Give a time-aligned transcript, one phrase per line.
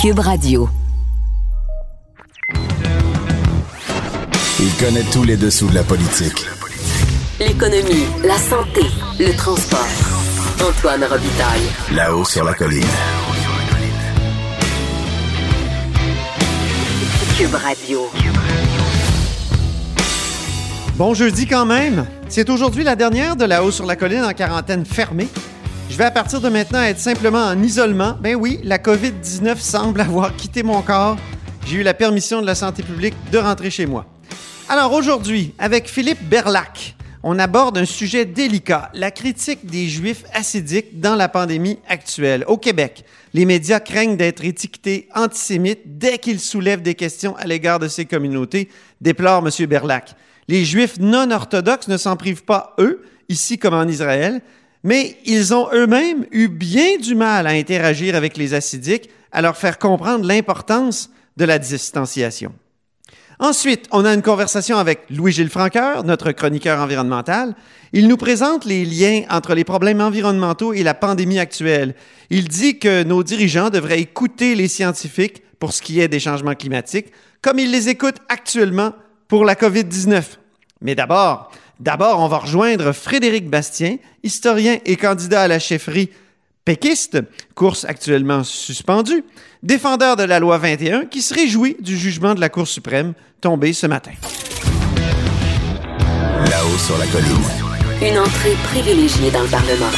[0.00, 0.68] Cube Radio.
[4.60, 6.46] Il connaît tous les dessous de la politique.
[7.40, 8.82] L'économie, la santé,
[9.18, 9.80] le transport.
[10.60, 11.68] Antoine Robitaille.
[11.92, 12.84] Là-haut sur la colline.
[17.36, 18.08] Cube Radio.
[20.94, 22.06] Bon jeudi quand même.
[22.28, 25.26] C'est aujourd'hui la dernière de La Haut sur la colline en quarantaine fermée.
[25.90, 28.16] Je vais à partir de maintenant être simplement en isolement.
[28.20, 31.16] Ben oui, la COVID-19 semble avoir quitté mon corps.
[31.66, 34.06] J'ai eu la permission de la santé publique de rentrer chez moi.
[34.68, 41.00] Alors aujourd'hui, avec Philippe Berlac, on aborde un sujet délicat, la critique des Juifs acidiques
[41.00, 42.44] dans la pandémie actuelle.
[42.46, 47.78] Au Québec, les médias craignent d'être étiquetés antisémites dès qu'ils soulèvent des questions à l'égard
[47.78, 48.68] de ces communautés,
[49.00, 49.66] déplore M.
[49.66, 50.14] Berlac.
[50.48, 54.42] Les Juifs non orthodoxes ne s'en privent pas, eux, ici comme en Israël,
[54.84, 59.56] mais ils ont eux-mêmes eu bien du mal à interagir avec les acidiques, à leur
[59.56, 62.52] faire comprendre l'importance de la distanciation.
[63.40, 67.54] Ensuite, on a une conversation avec Louis-Gilles Franqueur, notre chroniqueur environnemental.
[67.92, 71.94] Il nous présente les liens entre les problèmes environnementaux et la pandémie actuelle.
[72.30, 76.56] Il dit que nos dirigeants devraient écouter les scientifiques pour ce qui est des changements
[76.56, 78.92] climatiques, comme ils les écoutent actuellement
[79.28, 80.24] pour la COVID-19.
[80.80, 86.10] Mais d'abord, d'abord, on va rejoindre Frédéric Bastien, historien et candidat à la chefferie
[86.64, 87.18] péquiste,
[87.54, 89.24] course actuellement suspendue,
[89.62, 93.72] défendeur de la loi 21 qui se réjouit du jugement de la Cour suprême tombé
[93.72, 94.12] ce matin.
[96.50, 97.68] Là-haut sur la colline.
[98.02, 99.90] Une entrée privilégiée dans le Parlement.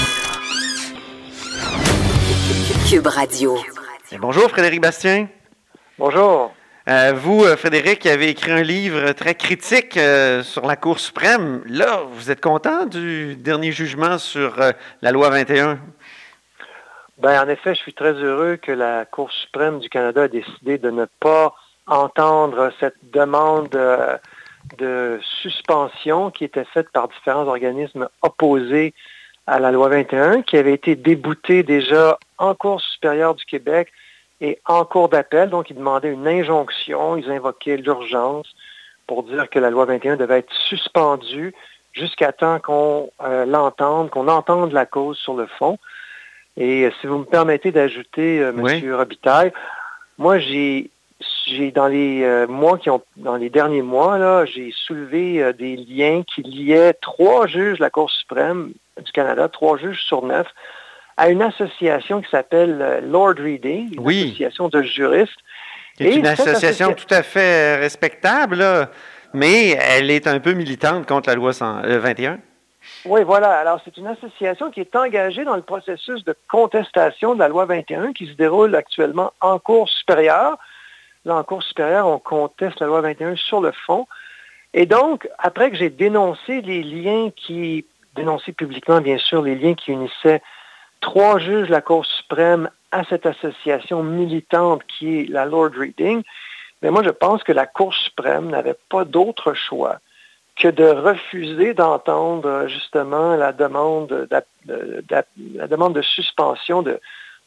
[2.89, 3.59] Cube Radio.
[4.13, 5.29] Et bonjour Frédéric Bastien.
[5.99, 6.53] Bonjour.
[6.91, 11.63] Euh, vous, euh, Frédéric, avez écrit un livre très critique euh, sur la Cour suprême.
[11.67, 14.57] Là, vous êtes content du dernier jugement sur
[15.01, 15.79] la loi 21?
[17.19, 20.79] Ben, en effet, je suis très heureux que la Cour suprême du Canada a décidé
[20.79, 21.55] de ne pas
[21.87, 23.79] entendre cette demande
[24.79, 28.95] de suspension qui était faite par différents organismes opposés
[29.47, 33.93] à la loi 21, qui avait été déboutée déjà en Cour supérieure du Québec
[34.41, 35.51] et en Cour d'appel.
[35.51, 38.55] Donc, ils demandaient une injonction, ils invoquaient l'urgence
[39.07, 41.55] pour dire que la loi 21 devait être suspendue
[41.93, 45.79] jusqu'à temps qu'on euh, l'entende, qu'on entende la cause sur le fond.
[46.57, 48.75] Et euh, si vous me permettez d'ajouter, euh, Oui.
[48.75, 49.53] Monsieur Robitaille,
[50.19, 50.91] moi j'ai
[51.47, 56.23] j'ai dans les mois qui ont dans les derniers mois là, j'ai soulevé des liens
[56.23, 58.73] qui liaient trois juges de la Cour suprême
[59.05, 60.47] du Canada, trois juges sur neuf,
[61.21, 64.23] à une association qui s'appelle euh, Lord Reading, une Oui.
[64.29, 65.37] association de juristes.
[65.99, 68.89] C'est une association associa- tout à fait respectable, là,
[69.35, 72.39] mais elle est un peu militante contre la loi 100 euh, 21.
[73.05, 73.51] Oui, voilà.
[73.59, 77.67] Alors, c'est une association qui est engagée dans le processus de contestation de la loi
[77.67, 80.57] 21 qui se déroule actuellement en cours supérieure.
[81.27, 84.07] Là, en cours supérieure, on conteste la loi 21 sur le fond.
[84.73, 87.85] Et donc, après que j'ai dénoncé les liens qui,
[88.17, 90.41] dénoncé publiquement, bien sûr, les liens qui unissaient
[91.01, 96.23] trois juges de la Cour suprême à cette association militante qui est la Lord Reading,
[96.83, 99.99] mais moi, je pense que la Cour suprême n'avait pas d'autre choix
[100.57, 104.29] que de refuser d'entendre justement la demande,
[104.69, 107.01] la demande de suspension de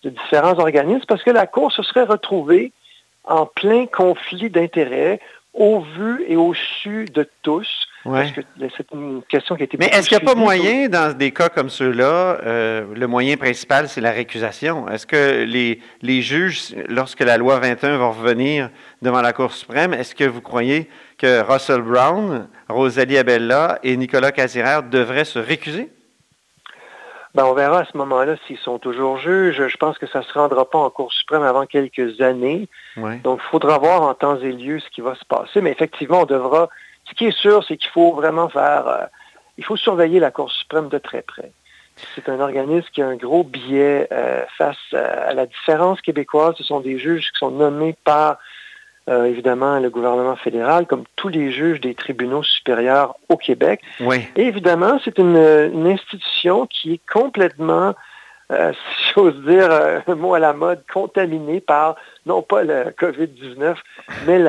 [0.03, 2.72] différents organismes parce que la Cour se serait retrouvée
[3.25, 5.20] en plein conflit d'intérêts
[5.53, 7.88] au vu et au su de tous.
[8.06, 8.34] Ouais.
[8.75, 11.31] C'est une question qui a été Mais est-ce qu'il n'y a pas moyen, dans des
[11.31, 14.90] cas comme ceux-là, euh, le moyen principal, c'est la récusation?
[14.90, 18.70] Est-ce que les, les juges, lorsque la loi 21 va revenir
[19.02, 24.34] devant la Cour suprême, est-ce que vous croyez que Russell Brown, Rosalie Abella et Nicolas
[24.34, 25.90] Casirère devraient se récuser?
[27.35, 29.67] Ben, on verra à ce moment-là s'ils sont toujours juges.
[29.67, 32.67] Je pense que ça ne se rendra pas en Cour suprême avant quelques années.
[32.96, 33.17] Ouais.
[33.23, 35.61] Donc, il faudra voir en temps et lieu ce qui va se passer.
[35.61, 36.70] Mais effectivement, on devra.
[37.14, 38.88] Ce qui est sûr, c'est qu'il faut vraiment faire.
[38.88, 39.06] euh,
[39.60, 41.52] il faut surveiller la Cour suprême de très près.
[42.16, 46.56] C'est un organisme qui a un gros biais euh, face à, à la différence québécoise.
[46.58, 48.40] Ce sont des juges qui sont nommés par,
[49.10, 53.82] euh, évidemment, le gouvernement fédéral, comme tous les juges des tribunaux supérieurs au Québec.
[54.00, 54.28] Oui.
[54.36, 57.94] Et évidemment, c'est une, une institution qui est complètement
[58.53, 59.70] euh, si j'ose dire
[60.08, 61.96] un mot à la mode, contaminé par
[62.26, 63.76] non pas le COVID-19,
[64.26, 64.40] mais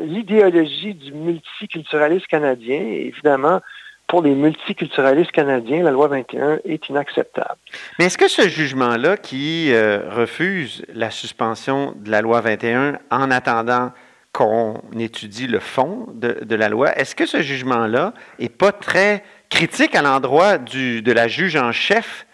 [0.00, 2.80] l'idéologie du multiculturalisme canadien.
[2.80, 3.60] Évidemment,
[4.06, 7.56] pour les multiculturalistes canadiens, la loi 21 est inacceptable.
[7.98, 13.92] Mais est-ce que ce jugement-là qui refuse la suspension de la loi 21 en attendant
[14.32, 19.94] qu'on étudie le fond de, la loi, est-ce que ce jugement-là n'est pas très critique
[19.94, 22.26] à l'endroit de la juge en chef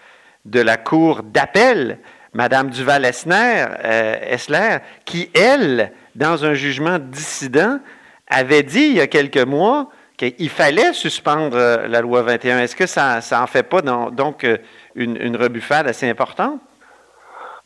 [0.47, 1.99] de la Cour d'appel,
[2.33, 7.81] Mme Duval-Essler, euh, qui, elle, dans un jugement dissident,
[8.29, 12.61] avait dit il y a quelques mois qu'il fallait suspendre euh, la loi 21.
[12.61, 14.59] Est-ce que ça, ça en fait pas donc euh,
[14.95, 16.61] une, rebuffade assez importante?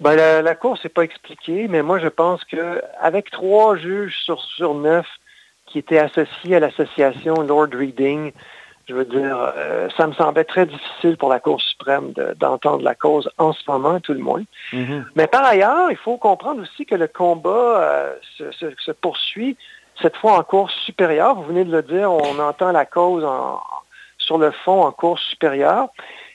[0.00, 5.06] Ben, la, Cour s'est pas expliquée, mais moi je pense qu'avec trois juges sur neuf
[5.66, 8.32] qui étaient associés à l'association Lord Reading,
[8.90, 12.96] je veux dire, euh, ça me semblait très difficile pour la Cour suprême d'entendre la
[12.96, 14.42] cause en ce moment, tout le moins.
[14.72, 15.04] Mm-hmm.
[15.14, 19.56] Mais par ailleurs, il faut comprendre aussi que le combat euh, se, se, poursuit
[20.02, 21.36] cette fois en Cour supérieure.
[21.36, 23.60] Vous venez de le dire, on entend la cause en,
[24.18, 25.88] sur le fond en Cour supérieure.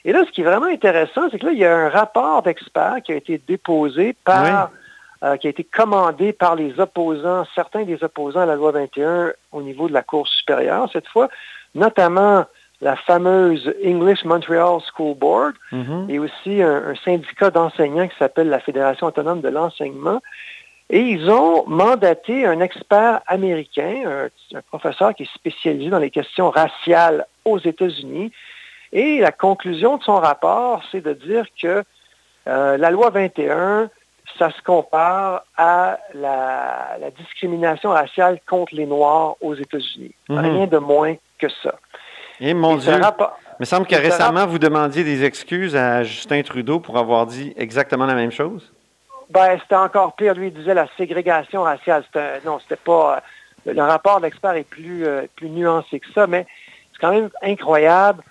[0.05, 2.41] Et là, ce qui est vraiment intéressant, c'est que là, il y a un rapport
[2.41, 4.71] d'experts qui a été déposé par,
[5.23, 9.33] euh, qui a été commandé par les opposants, certains des opposants à la loi 21
[9.51, 11.27] au niveau de la Cour supérieure cette fois,
[11.75, 12.45] notamment
[12.81, 16.10] la fameuse English Montreal School Board mm-hmm.
[16.10, 20.22] et aussi un, syndicat d'enseignants qui s'appelle la Fédération autonome de l'enseignement.
[20.89, 26.50] Et ils ont mandaté un expert américain, un, professeur qui est spécialisé dans les questions
[26.50, 28.31] raciales aux États-Unis,
[28.92, 31.83] et la conclusion de son rapport, c'est de dire que
[32.48, 33.89] euh, la loi 21,
[34.38, 40.13] ça se compare à la, discrimination raciale contre les Noirs aux États-Unis.
[40.30, 40.38] Mhm.
[40.38, 41.75] Rien de moins que ça.
[42.39, 46.79] Et mon Dieu, il me semble que récemment, vous demandiez des excuses à Justin Trudeau
[46.79, 48.71] pour avoir dit exactement la même chose?
[49.29, 50.33] Ben, c'était encore pire.
[50.33, 52.03] Lui, il disait la ségrégation raciale.
[52.45, 53.21] non, c'était pas...
[53.67, 56.45] Euh, le rapport d'expert est plus, euh, plus nuancé que ça, mais
[56.91, 58.21] c'est quand même incroyable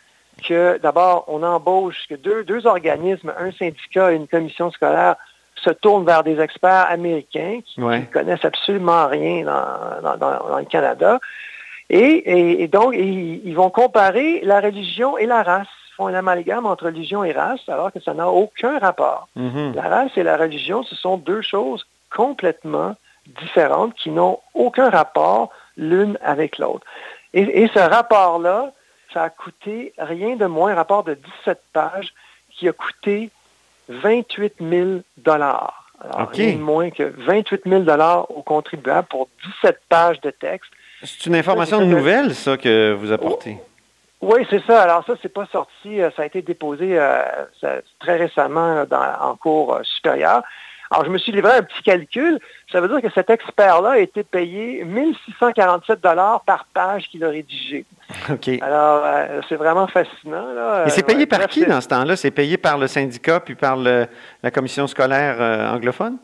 [0.46, 5.16] que d'abord, on embauche que deux, deux organismes, un syndicat et une commission scolaire,
[5.56, 11.18] se tournent vers des experts américains qui ne connaissent absolument rien dans, dans, le Canada.
[11.90, 15.68] Et, et, donc, ils, vont comparer la religion et la race.
[15.90, 19.28] Ils font un amalgame entre religion et race, alors que ça n'a aucun rapport.
[19.36, 19.74] Mm-hmm.
[19.74, 22.96] La race et la religion, ce sont deux choses complètement
[23.26, 26.86] différentes qui n'ont aucun rapport l'une avec l'autre.
[27.32, 28.72] Et, et ce rapport-là,
[29.12, 32.12] ça a coûté rien de moins, un rapport de 17 pages
[32.50, 33.30] qui a coûté
[33.88, 34.88] 28 000
[35.18, 35.84] dollars.
[36.00, 39.28] Alors, rien de moins que 28 000 dollars aux contribuables pour
[39.62, 40.70] 17 pages de texte.
[41.04, 43.58] C'est une information nouvelle, ça, que vous apportez.
[44.20, 44.82] Oui, c'est ça.
[44.82, 46.00] Alors ça, c'est pas sorti.
[46.00, 47.22] Euh, ça a été déposé euh,
[48.00, 48.84] très récemment
[49.20, 50.42] en cours euh, supérieur.
[50.90, 52.38] Alors, je me suis livré un petit calcul.
[52.70, 57.30] Ça veut dire que cet expert-là a été payé 1647 dollars par page qu'il a
[57.30, 57.84] rédigé.
[58.30, 58.48] OK.
[58.60, 60.44] Alors, euh, c'est vraiment fascinant.
[60.86, 62.16] Et c'est payé par qui dans ce temps-là?
[62.16, 66.18] C'est payé par le syndicat puis par la commission scolaire euh, anglophone?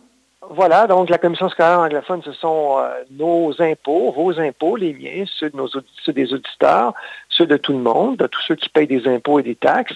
[0.52, 5.24] Voilà, donc la commission scolaire anglophone, ce sont euh, nos impôts, vos impôts, les miens,
[5.38, 6.92] ceux, de nos, ceux des auditeurs,
[7.28, 9.94] ceux de tout le monde, de tous ceux qui payent des impôts et des taxes.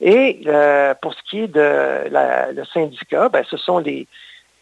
[0.00, 4.06] Et euh, pour ce qui est de le syndicat, ben, ce sont les,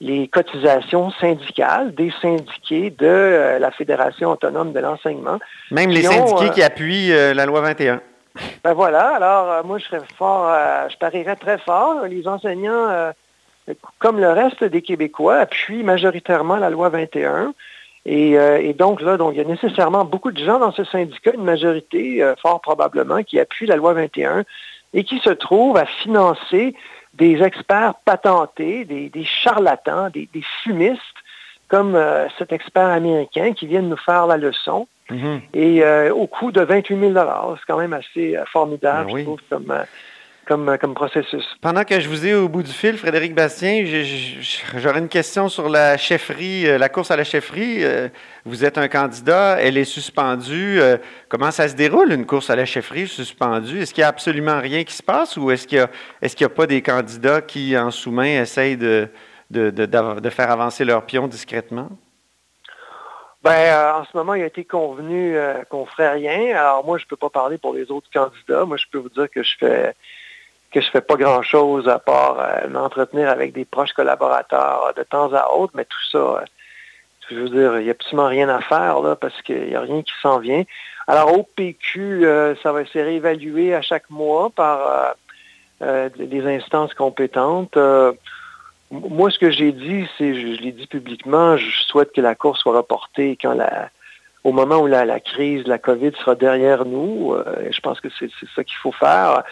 [0.01, 5.39] les cotisations syndicales des syndiqués de euh, la Fédération autonome de l'enseignement.
[5.71, 8.01] Même les syndiqués qui appuient la loi 21.
[8.65, 10.53] Ben voilà, alors moi je serais fort,
[10.89, 12.07] je parierais très fort.
[12.07, 13.13] Les enseignants,
[13.99, 17.55] comme le reste des Québécois, appuient majoritairement la loi 21.
[18.07, 21.33] Et, et, donc là, donc, il y a nécessairement beaucoup de gens dans ce syndicat,
[21.35, 24.45] une majorité, fort probablement, qui appuient la loi 21
[24.95, 26.75] et qui se trouve à financer
[27.15, 30.29] des experts patentés, des, charlatans, des,
[30.63, 31.03] fumistes,
[31.69, 34.89] comme euh, cet expert américain qui vient de nous faire la leçon.
[35.11, 35.41] Mm-hmm.
[35.55, 39.25] Et euh, au coût de 28 000 C'est quand même assez euh, formidable, ben je
[39.25, 39.75] trouve, comme,
[40.49, 41.45] comme, comme processus.
[41.61, 43.85] Pendant que je vous ai au bout du fil, Frédéric Bastien,
[44.77, 47.85] j'aurais une question sur la chefferie, euh, la course à la chefferie.
[47.85, 48.09] Euh,
[48.47, 50.81] vous êtes un candidat, elle est suspendue.
[50.81, 50.97] Euh,
[51.29, 53.81] comment ça se déroule, une course à la chefferie suspendue?
[53.81, 56.67] Est-ce qu'il n'y a absolument rien qui se passe ou est-ce qu'il n'y a, pas
[56.67, 59.09] des candidats qui, en sous-main, essayent de,
[59.51, 61.91] de, faire avancer leur pion discrètement?
[63.43, 65.37] Ben, en ce moment, il a été convenu
[65.69, 66.57] qu'on ne ferait rien.
[66.57, 68.65] Alors moi, je ne peux pas parler pour les autres candidats.
[68.65, 69.95] Moi, je peux vous dire que je fais
[70.73, 75.33] que je fais pas grand-chose à part euh, m'entretenir avec des proches collaborateurs de temps
[75.33, 76.41] à autre, mais tout ça, euh,
[77.31, 79.81] je veux dire, il n'y a absolument rien à faire là parce qu'il n'y a
[79.81, 80.65] rien qui s'en vient.
[81.07, 85.15] Alors au PQ, euh, ça va se réévaluer à chaque mois par
[85.81, 87.79] des instances compétentes.
[88.91, 92.35] moi, ce que j'ai dit, c'est, je, je l'ai dit publiquement, je souhaite que la
[92.35, 93.91] course soit reportée quand la,
[94.45, 97.33] au moment où la, crise de la COVID sera derrière nous.
[97.33, 99.43] Euh, je pense que c'est ça qu'il faut faire.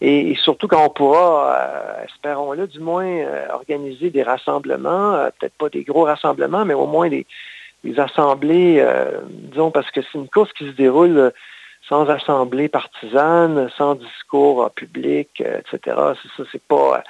[0.00, 5.68] Et, surtout quand on pourra, euh, espérons-le, du moins euh, organiser des rassemblements, peut-être pas
[5.68, 7.26] des gros rassemblements, mais au moins des,
[7.98, 8.82] assemblées,
[9.28, 11.32] disons, parce que c'est une course qui se déroule
[11.86, 15.78] sans assemblée partisane, sans discours public, etc.
[16.22, 17.04] C'est ça, c'est pas...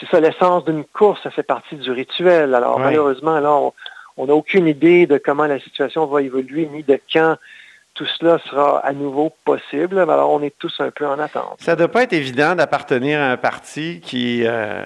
[0.00, 2.56] c'est ça l'essence d'une course, ça fait partie du rituel.
[2.56, 3.72] Alors malheureusement, là, on,
[4.16, 7.36] on n'a aucune idée de comment la situation va évoluer, ni de quand
[7.94, 9.98] tout cela sera à nouveau possible.
[9.98, 11.56] Alors, on est tous un peu en attente.
[11.58, 14.82] Ça ne doit pas être évident d'appartenir à un parti qui, euh,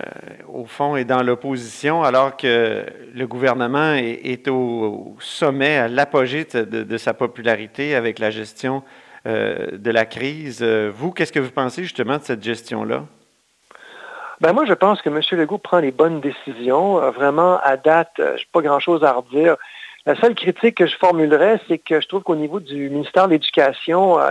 [0.48, 6.96] au fond, est dans l'opposition, alors que le gouvernement est, au sommet, à l'apogée de,
[6.96, 8.82] sa popularité avec la gestion
[9.26, 10.62] euh, de la crise.
[10.62, 13.04] Vous, qu'est-ce que vous pensez justement de cette gestion-là?
[14.40, 15.20] Ben moi, je pense que M.
[15.32, 17.00] Legault prend les bonnes décisions.
[17.00, 19.56] Euh, vraiment, à date, euh, je n'ai pas grand-chose à redire.
[20.04, 23.32] La seule critique que je formulerais, c'est que je trouve qu'au niveau du ministère de
[23.32, 24.30] l'Éducation, euh,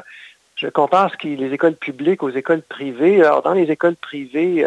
[0.56, 3.24] je compare ce qui les écoles publiques aux écoles privées.
[3.24, 4.66] Alors, dans les écoles privées,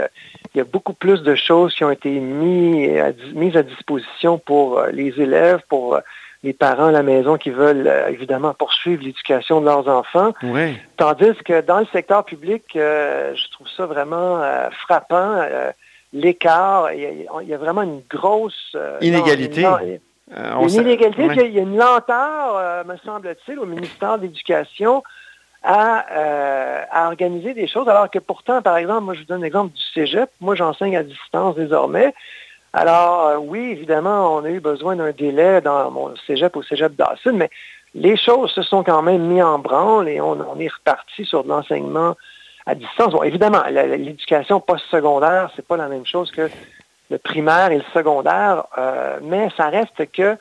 [0.54, 5.18] il y a beaucoup plus de choses qui ont été mises à, disposition pour les
[5.18, 5.98] élèves, pour
[6.42, 10.32] les parents à la maison qui veulent euh, évidemment poursuivre l'éducation de leurs enfants.
[10.96, 15.42] Tandis que dans le secteur public, euh, je trouve ça vraiment euh, frappant.
[16.12, 19.62] L'écart, il, y, a vraiment une grosse inégalité.
[20.30, 25.02] une, inégalité, il y a une lenteur, me semble-t-il, au ministère de l'Éducation
[25.62, 25.98] à,
[26.90, 29.82] à, organiser des choses, alors que pourtant, par exemple, moi je vous donne l'exemple du
[29.92, 32.14] Cégep, moi j'enseigne à distance désormais,
[32.72, 36.94] alors, euh, oui, évidemment, on a eu besoin d'un délai dans mon cégep au cégep
[36.94, 37.50] Dawson, mais
[37.94, 41.48] les choses se sont quand même mises en branle et on, est reparti sur de
[41.48, 42.14] l'enseignement
[42.66, 43.12] à distance.
[43.12, 46.50] Bon, évidemment, l'éducation post-secondaire, c'est pas la même chose que
[47.10, 50.36] le primaire et le secondaire, euh, mais ça reste que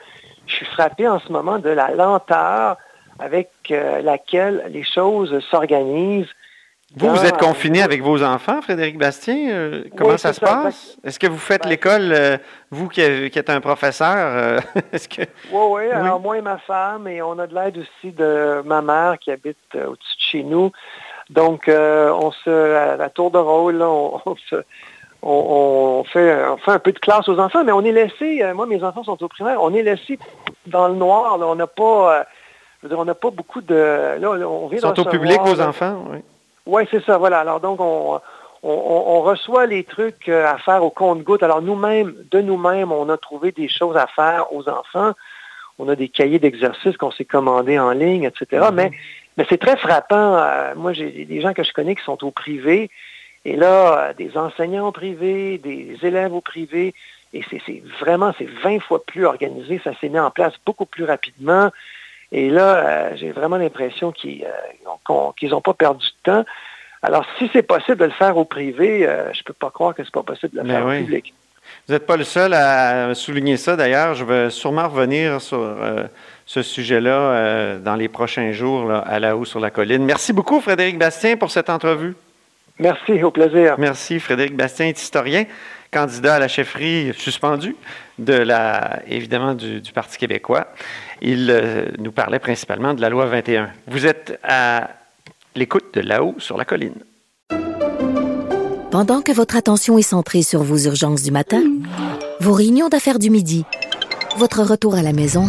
[0.45, 2.77] je suis frappé en ce moment de la lenteur
[3.19, 6.27] avec euh, laquelle les choses s'organisent
[6.95, 9.49] vous, vous êtes confiné avec vos enfants, Frédéric Bastien.
[9.49, 10.97] Euh, comment ça se passe?
[11.03, 12.37] Est-ce que vous faites ben, l'école, euh,
[12.71, 14.15] vous qui, êtes un professeur?
[14.15, 14.59] Euh,
[14.93, 15.21] est-ce que...
[15.51, 15.91] Oui, oui.
[15.91, 19.31] Alors, moi et ma femme, et on a de l'aide aussi de ma mère qui
[19.31, 20.71] habite au-dessus de chez nous.
[21.29, 24.21] Donc, on se, à la tour de rôle, on,
[25.21, 28.65] on, fait, on fait un peu de classe aux enfants, mais on est laissé, moi,
[28.65, 30.17] mes enfants sont au primaire, on est laissé
[30.65, 31.37] dans le noir.
[31.37, 32.25] on n'a pas,
[32.79, 33.75] je veux dire, on n'a pas beaucoup de...
[34.19, 36.19] Là, on vient Ils sont au public, vos enfants, oui.
[36.67, 37.39] Oui, c'est ça, voilà.
[37.39, 38.19] Alors donc, on,
[38.63, 41.43] on, reçoit les trucs euh, à faire au compte-goutte.
[41.43, 45.13] Alors nous-mêmes, de nous-mêmes, on a trouvé des choses à faire aux enfants.
[45.79, 48.45] On a des cahiers d'exercices qu'on s'est commandés en ligne, etc.
[48.51, 48.73] Mm-hmm.
[48.73, 48.91] Mais,
[49.37, 50.35] mais c'est très frappant.
[50.35, 52.89] Euh, moi, j'ai des gens que je connais qui sont au privé.
[53.45, 56.93] Et là, euh, des enseignants au privé, des élèves au privé.
[57.33, 59.79] Et c'est vraiment, c'est 20 fois plus organisé.
[59.83, 61.71] Ça s'est mis en place beaucoup plus rapidement.
[62.31, 64.45] Et là, euh, j'ai vraiment l'impression qu'ils
[64.85, 66.45] n'ont pas perdu de temps.
[67.01, 69.95] Alors, si c'est possible de le faire au privé, euh, je ne peux pas croire
[69.95, 71.33] que ce n'est pas possible de le faire au public.
[71.87, 73.75] Vous n'êtes pas le seul à souligner ça.
[73.75, 76.05] D'ailleurs, je vais sûrement revenir sur euh,
[76.45, 80.03] ce sujet-là dans les prochains jours à la haut sur la colline.
[80.05, 82.15] Merci beaucoup, Frédéric Bastien, pour cette entrevue.
[82.79, 83.75] Merci, au plaisir.
[83.77, 84.19] Merci.
[84.19, 85.45] Frédéric Bastien est historien,
[85.91, 87.75] candidat à la chefferie suspendu
[88.19, 90.67] de la, évidemment, du, Parti québécois.
[91.21, 93.69] Il euh, nous parlait principalement de la loi 21.
[93.87, 94.89] Vous êtes à
[95.55, 96.95] l'écoute de là-haut sur la colline.
[98.91, 101.63] Pendant que votre attention est centrée sur vos urgences du matin,
[102.39, 103.65] vos réunions d'affaires du midi,
[104.37, 105.45] votre retour à la maison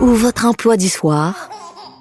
[0.00, 1.50] ou votre emploi du soir,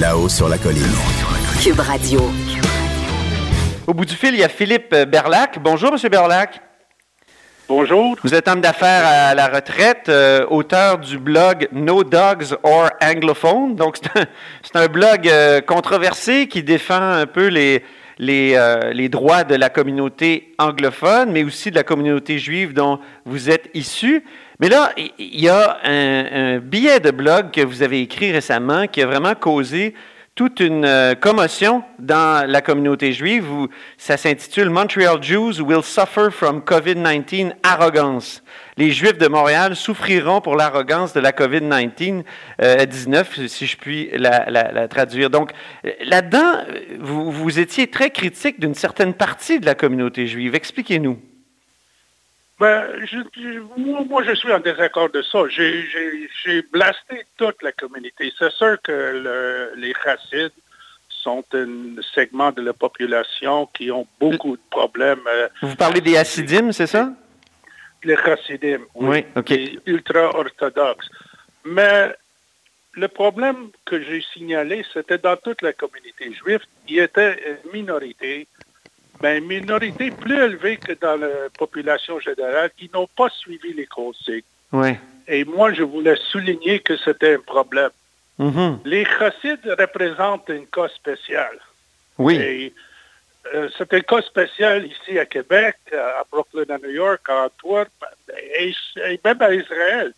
[0.00, 0.82] Là-haut sur la colline.
[1.62, 2.20] Cube Radio.
[3.86, 5.60] Au bout du fil, il y a Philippe Berlac.
[5.62, 6.60] Bonjour, Monsieur Berlac.
[7.68, 8.16] Bonjour.
[8.24, 13.76] Vous êtes homme d'affaires à la retraite, euh, auteur du blog No Dogs or Anglophone.
[13.76, 13.98] Donc,
[14.62, 17.84] c'est un, blog euh, controversé qui défend un peu les,
[18.18, 22.98] les, euh, les, droits de la communauté anglophone, mais aussi de la communauté juive dont
[23.24, 24.24] vous êtes issu.
[24.60, 29.02] Mais là, il y a un, billet de blog que vous avez écrit récemment qui
[29.02, 29.94] a vraiment causé
[30.36, 33.50] toute une euh, commotion dans la communauté juive.
[33.50, 38.42] Où ça s'intitule Montreal Jews will suffer from COVID-19 arrogance.
[38.76, 42.24] Les Juifs de Montréal souffriront pour l'arrogance de la COVID-19,
[42.86, 45.30] 19, si je puis la, la traduire.
[45.30, 45.52] Donc,
[46.04, 46.64] là-dedans,
[46.98, 50.56] vous, vous étiez très critique d'une certaine partie de la communauté juive.
[50.56, 51.18] Expliquez-nous.
[52.60, 53.18] Ben, je,
[54.08, 55.40] moi, je suis en désaccord de ça.
[55.48, 58.32] J'ai blasté toute la communauté.
[58.38, 60.52] C'est sûr que les racides
[61.08, 65.26] sont un segment de la population qui ont beaucoup de problèmes.
[65.26, 67.12] Euh, Vous parlez des hassidim, c'est ça?
[68.04, 69.24] Les chassidim, oui.
[69.34, 71.08] oui ultra-orthodoxes.
[71.64, 72.14] Mais
[72.92, 78.46] le problème que j'ai signalé, c'était dans toute la communauté juive, il était une minorité
[79.22, 83.86] mais une minorité plus élevée que dans la population générale qui n'ont pas suivi les
[83.86, 84.42] consignes.
[85.28, 87.90] Et moi, je voulais souligner que c'était un problème.
[88.38, 88.78] Mm-hmm.
[88.84, 91.58] Les chassides représentent un cas spécial.
[92.18, 92.36] Oui.
[92.36, 92.74] Et
[93.54, 97.90] euh, c'est un cas spécial ici à Québec, à Brooklyn, à New York, à Antwerp,
[98.58, 98.74] et,
[99.24, 100.12] même à Israël.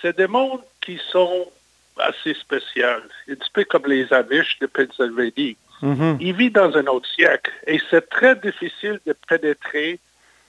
[0.00, 1.50] C'est des mondes qui sont
[1.98, 2.86] assez spéciaux,
[3.28, 5.56] un petit peu comme les Amish de Pennsylvanie.
[5.84, 6.16] Mm-hmm.
[6.20, 10.00] Il vit dans un autre siècle et c'est très difficile de pénétrer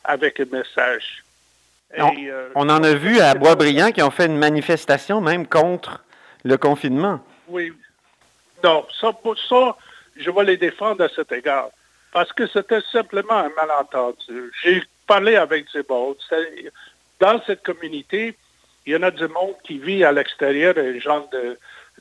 [0.05, 1.23] avec un message.
[1.97, 6.03] Euh, on, en a vu à Boisbriand qui ont fait une manifestation même contre
[6.43, 7.19] le confinement.
[7.47, 7.73] Oui.
[8.63, 9.11] Non, ça,
[9.49, 9.77] ça,
[10.15, 11.69] je vais les défendre à cet égard.
[12.11, 14.51] Parce que c'était simplement un malentendu.
[14.63, 16.15] J'ai parlé avec du monde.
[17.19, 18.37] Dans cette communauté,
[18.85, 21.57] il y en a du monde qui vit à l'extérieur, un genre de,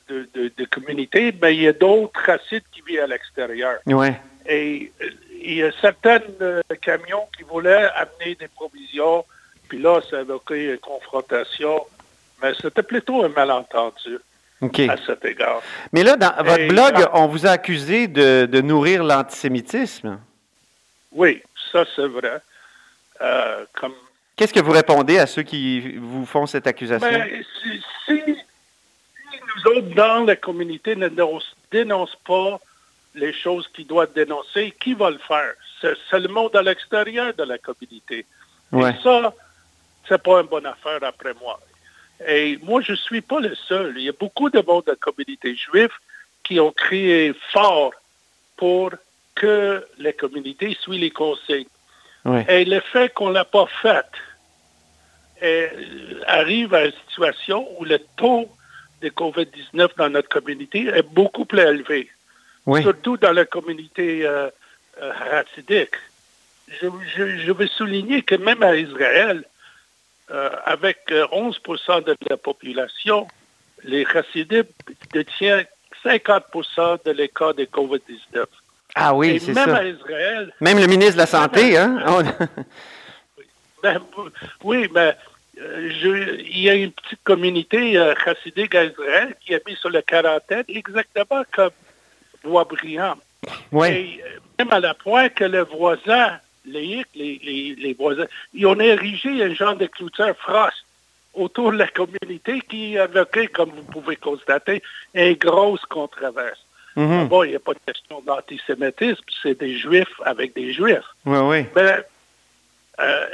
[0.09, 3.79] de, communauté, mais il y a d'autres racistes qui vivent à l'extérieur.
[3.87, 4.21] Ouais.
[4.47, 5.11] Et euh,
[5.43, 9.25] il y a certains euh, camions qui voulaient amener des provisions,
[9.69, 11.83] puis là, ça a créé une confrontation,
[12.43, 14.19] mais c'était plutôt un malentendu.
[14.89, 15.63] à cet égard.
[15.93, 20.19] Mais là, dans votre blog, on vous a accusé de, nourrir l'antisémitisme.
[21.13, 22.41] Oui, ça c'est vrai.
[23.21, 23.65] Euh,
[24.37, 27.09] Qu'est-ce que vous répondez à ceux qui vous font cette accusation?
[27.09, 27.43] Ben,
[29.67, 32.61] autres, dans la communauté, ne dénoncent pas
[33.15, 35.55] les choses qu'ils doivent dénoncer, qui va le faire?
[35.81, 38.27] C'est le monde à l'extérieur de la communauté.
[38.73, 39.35] Et ça,
[40.09, 41.61] c'est pas une bonne affaire après moi.
[42.27, 43.95] Et moi, je suis pas le seul.
[43.97, 45.93] Il y a beaucoup de monde de la communauté juive
[46.43, 47.93] qui ont crié fort
[48.57, 48.91] pour
[49.35, 51.69] que les communautés suivent les conseils.
[52.49, 54.07] Et le fait qu'on ne l'a pas fait
[56.27, 58.49] arrive à une situation où le taux
[59.05, 62.11] de COVID-19 dans notre communauté est beaucoup plus élevé.
[62.81, 64.49] Surtout dans la communauté euh,
[65.03, 65.87] euh
[66.81, 66.89] Je,
[67.45, 69.45] je, veux souligner que même à Israël,
[70.31, 73.29] euh, avec 11% euh, de la population,
[73.83, 74.65] les Hasidim
[75.13, 75.67] détiennent
[76.03, 78.47] 50% de cas de COVID-19.
[78.95, 79.67] Ah oui, c'est ça.
[79.67, 80.55] Même à Israël.
[80.61, 82.03] Même le ministre de la Santé, hein?
[84.65, 85.15] oui, mais
[85.61, 90.03] euh, il y a une petite communauté euh, chassidique à Israël qui mis sur la
[90.03, 91.71] quarantaine, exactement comme
[92.43, 93.17] Boisbriand.
[93.73, 93.89] Oui.
[93.89, 98.79] Et euh, même à la point que le voisin, les, les, les, voisins, ils ont
[98.81, 100.85] érigé un genre de clôture frost
[101.35, 104.83] autour de la communauté qui avait, comme vous pouvez constater,
[105.15, 106.65] une grosse controverse.
[106.97, 107.27] Mm-hmm.
[107.27, 111.05] Bon, il n'y a pas de question d'antisémitisme, c'est des juifs avec des juifs.
[111.27, 111.67] Oui, oui.
[111.75, 112.05] Mais
[113.01, 113.27] euh,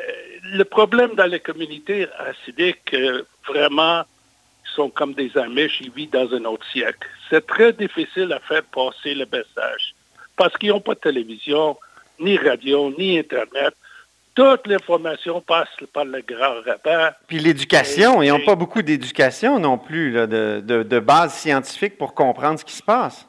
[0.53, 4.03] le problème dans les communautés acidiques, euh, vraiment,
[4.75, 7.07] sont comme des Amish, ils vivent dans un autre siècle.
[7.29, 9.95] C'est très difficile à faire passer le message
[10.37, 11.77] parce qu'ils n'ont pas de télévision,
[12.19, 13.75] ni radio, ni Internet.
[14.35, 17.11] Toute l'information passe par le grand rabbin.
[17.27, 22.59] Puis l'éducation, ils n'ont pas beaucoup d'éducation non plus, de, de base scientifique pour comprendre
[22.59, 23.27] ce qui se passe.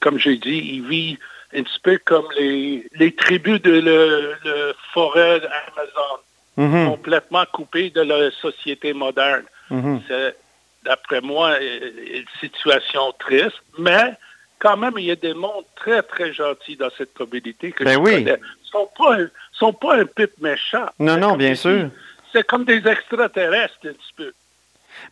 [0.00, 1.18] Comme j'ai dit, ils vivent
[1.54, 6.18] un petit peu comme les, les tribus de la forêt Amazon,
[6.56, 6.90] mhm.
[6.90, 9.44] complètement coupées de la société moderne.
[9.70, 10.02] Mhm.
[10.08, 10.36] C'est,
[10.84, 14.14] d'après moi, une situation triste, mais
[14.58, 17.94] quand même, il y a des mondes très, très gentils dans cette communauté que ben
[17.94, 18.12] je oui.
[18.24, 18.38] connais.
[18.64, 19.16] Ils sont pas,
[19.52, 20.86] sont pas un pipe méchant.
[20.98, 21.90] Non, non, bien sûr.
[22.32, 24.32] C'est comme des extraterrestres, un petit peu.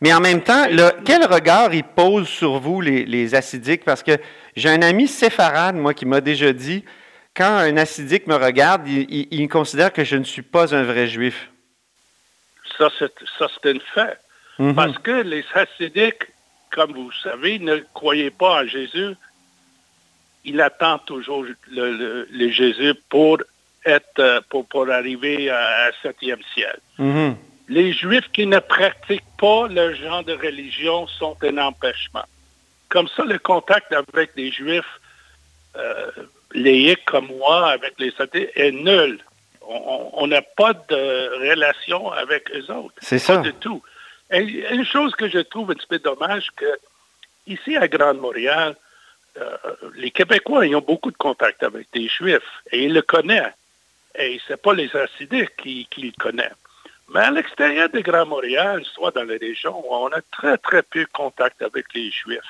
[0.01, 0.65] Mais en même temps,
[1.05, 3.83] quel regard ils posent sur vous, les, les acidiques?
[3.83, 4.17] Parce que
[4.55, 6.83] j'ai un ami séfarade, moi, qui m'a déjà dit,
[7.35, 11.51] quand un acidique me regarde, il, considère que je ne suis pas un vrai juif.
[12.77, 14.17] Ça, c'est un fait.
[14.59, 14.75] Mhm.
[14.75, 16.25] Parce que les acidiques,
[16.71, 19.15] comme vous savez, ne croyaient pas en Jésus.
[20.45, 23.37] Il attend toujours le, Jésus pour
[23.85, 26.79] être, pour, arriver à, septième ciel.
[26.97, 27.35] Mhm
[27.69, 32.25] les Juifs qui ne pratiquent pas le genre de religion sont un empêchement.
[32.89, 34.99] comme ça, le contact avec des Juifs
[35.75, 36.11] euh,
[36.53, 39.19] laïcs comme moi, avec les sociétés, est nul.
[39.69, 42.95] On n'a pas de relation avec eux autres.
[43.01, 43.35] C'est ça.
[43.35, 43.83] Pas du tout.
[44.31, 46.65] Et une chose que je trouve un petit peu dommage, que
[47.47, 48.77] ici à Grande Montréal,
[49.37, 49.57] euh,
[49.95, 52.39] les Québécois ils ont beaucoup de contacts avec des Juifs
[52.71, 53.53] et ils le connaissent.
[54.17, 56.53] Et ce n'est pas les acidiques qui, qui le connaissent.
[57.13, 61.01] Mais à l'extérieur de Grand Montréal, soit dans les régions, on a très, très peu
[61.01, 62.41] de contact avec les Juifs.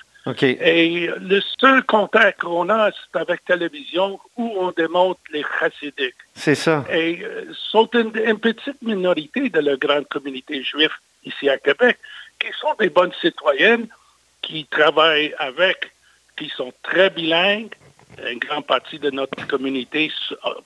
[0.41, 6.15] Et le seul contact qu'on a, c'est avec télévision où on démontre les chassidiques.
[6.36, 6.84] C'est ça.
[6.91, 10.91] Et euh, sont une, une petite minorité de la grande communauté juive
[11.24, 11.98] ici à Québec,
[12.39, 13.88] qui sont des bonnes citoyennes,
[14.41, 15.91] qui travaillent avec,
[16.36, 17.74] qui sont très bilingues.
[18.32, 20.12] Une grande partie de notre communauté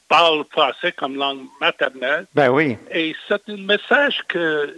[0.08, 2.26] parle français comme langue maternelle.
[2.34, 2.78] Ben oui.
[2.94, 4.74] Et c'est un message que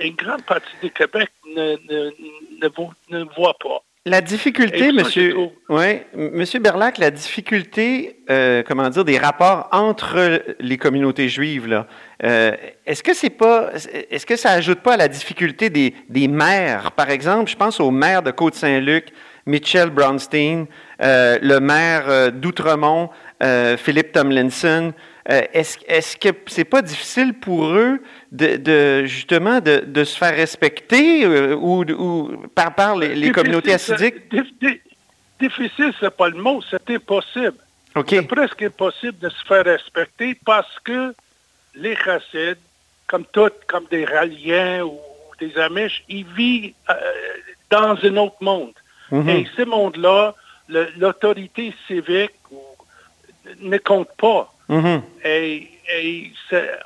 [0.00, 2.10] une grande partie du Québec ne, ne,
[2.62, 3.82] ne, vo- ne voit pas.
[4.06, 5.36] La difficulté, monsieur,
[5.68, 11.84] ouais, monsieur Berlac, la difficulté, euh, comment dire, des rapports entre les communautés juives,
[12.24, 12.56] euh,
[12.86, 13.70] est-ce que c'est pas,
[14.10, 17.78] est-ce que ça ajoute pas à la difficulté des, des maires, par exemple, je pense
[17.78, 19.08] au maire de Côte-Saint-Luc,
[19.44, 20.64] Mitchell Brownstein,
[21.02, 23.10] euh, le maire euh, d'Outremont,
[23.42, 24.92] euh, Philippe Tomlinson.
[25.26, 28.00] Est-ce, est-ce que c'est pas difficile pour eux
[28.32, 33.76] de, de justement de, de se faire respecter ou, ou par, par les, communautés
[34.60, 34.80] di-
[35.38, 37.54] Difficile, c'est pas le mot, c'est impossible.
[38.08, 41.14] C'est presque impossible de se faire respecter parce que
[41.76, 42.58] les chassides,
[43.06, 44.98] comme toutes, comme des Raliens ou
[45.38, 46.94] des Amish, ils vivent euh,
[47.70, 48.72] dans un autre monde.
[49.12, 49.28] Mhm.
[49.28, 50.34] Et ce monde-là,
[50.96, 52.32] l'autorité civique
[53.60, 54.52] ne compte pas.
[54.68, 55.02] Mhm.
[55.24, 55.68] Et,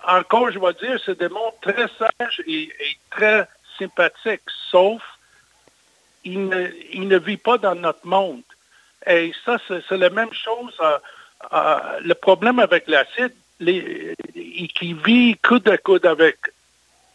[0.09, 3.47] encore, je vais dire, c'est des mondes très sages et, et très
[3.79, 5.03] sympathiques, sauf
[6.25, 6.69] ils ne,
[7.05, 8.43] ne vivent pas dans notre monde.
[9.07, 10.73] Et ça, c'est la même chose.
[10.81, 10.97] euh,
[11.53, 13.35] euh, le problème avec l'acide,
[14.75, 16.39] qui vit coude à coude avec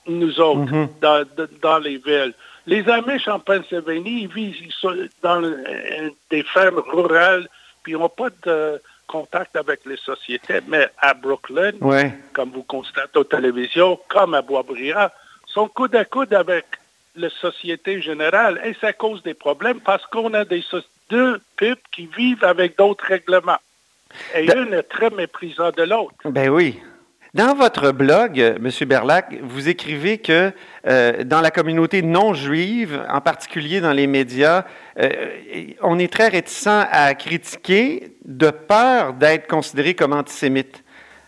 [0.05, 0.89] nous autres Mhm.
[1.01, 2.33] dans, de- dans les villes.
[2.67, 7.47] Les Amish en Pennsylvanie, ils vivent ils sont dans euh, des fermes rurales,
[7.83, 10.59] puis ils n'ont pas de contact avec les sociétés.
[10.67, 12.13] Mais à Brooklyn, Ouais.
[12.33, 15.09] comme vous constatez aux télévisions, comme à Boisbriand,
[15.47, 16.65] sont coude à coude avec
[17.15, 18.61] la société générale.
[18.63, 22.77] Et ça cause des problèmes parce qu'on a des so- deux peuples qui vivent avec
[22.77, 23.57] d'autres règlements.
[24.35, 26.13] Et Da- une est très méprisant de l'autre.
[26.25, 26.79] Ben oui.
[27.35, 28.87] Dans votre blog, euh, M.
[28.87, 30.51] Berlac, vous écrivez que
[30.87, 34.65] euh, dans la communauté non juive, en particulier dans les médias,
[34.97, 35.09] euh,
[35.81, 40.83] on est très réticent à critiquer de peur d'être considéré comme antisémite.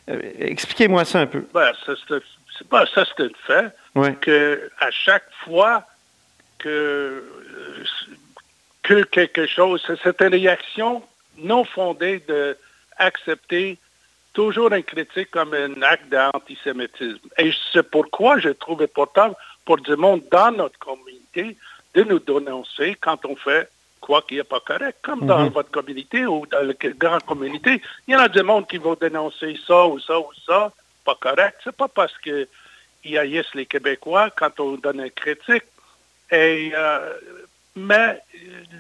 [0.10, 1.46] Euh, Expliquez-moi ça un peu.
[1.54, 1.94] Ben, ça,
[2.58, 3.72] c'est pas ça, c'est un fait.
[3.94, 4.16] Ouais.
[4.16, 5.84] que à chaque fois
[6.58, 7.24] que,
[8.82, 11.04] que quelque chose, c'est une réaction
[11.38, 13.78] non fondée d'accepter
[14.34, 17.28] toujours un critique comme un acte d'antisémitisme.
[17.38, 21.58] Et c'est pourquoi je trouve important pour du monde dans notre communauté
[21.94, 24.98] de nous dénoncer quand on fait quoi qui n'est pas correct.
[25.02, 25.50] Comme dans Mhm.
[25.50, 28.96] votre communauté ou dans la grande communauté, il y en a du monde qui vont
[28.96, 30.72] dénoncer ça ou ça ou ça,
[31.06, 31.58] pas correct.
[31.64, 32.48] C'est pas parce que
[33.04, 35.64] ils haïssent les Québécois quand on donne une critique.
[36.32, 37.14] Et, euh,
[37.76, 38.22] mais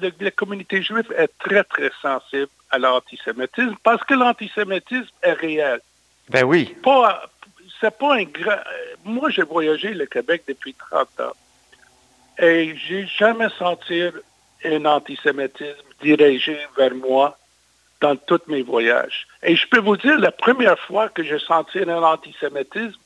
[0.01, 5.79] le- la communauté juive est très, très sensible à l'antisémitisme parce que l'antisémitisme est réel.
[6.29, 6.75] Ben oui.
[6.83, 7.23] Pas,
[7.79, 8.51] c'est pas un grand...
[8.51, 11.33] euh, Moi, j'ai voyagé le Québec depuis 30 ans.
[12.39, 14.03] Et j'ai jamais senti
[14.63, 17.37] un antisémitisme dirigé vers moi
[17.99, 19.27] dans tous mes voyages.
[19.43, 22.97] Et je peux vous dire, la première fois que j'ai senti un antisémitisme,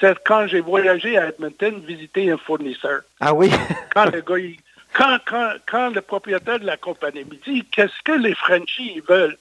[0.00, 3.00] c'est quand j'ai voyagé à Edmonton visiter un fournisseur.
[3.20, 3.50] Ah oui.
[3.94, 4.56] Quand le gars, il-
[4.92, 9.38] quand, quand, quand le propriétaire de la compagnie me dit qu'est-ce que les Frenchies veulent?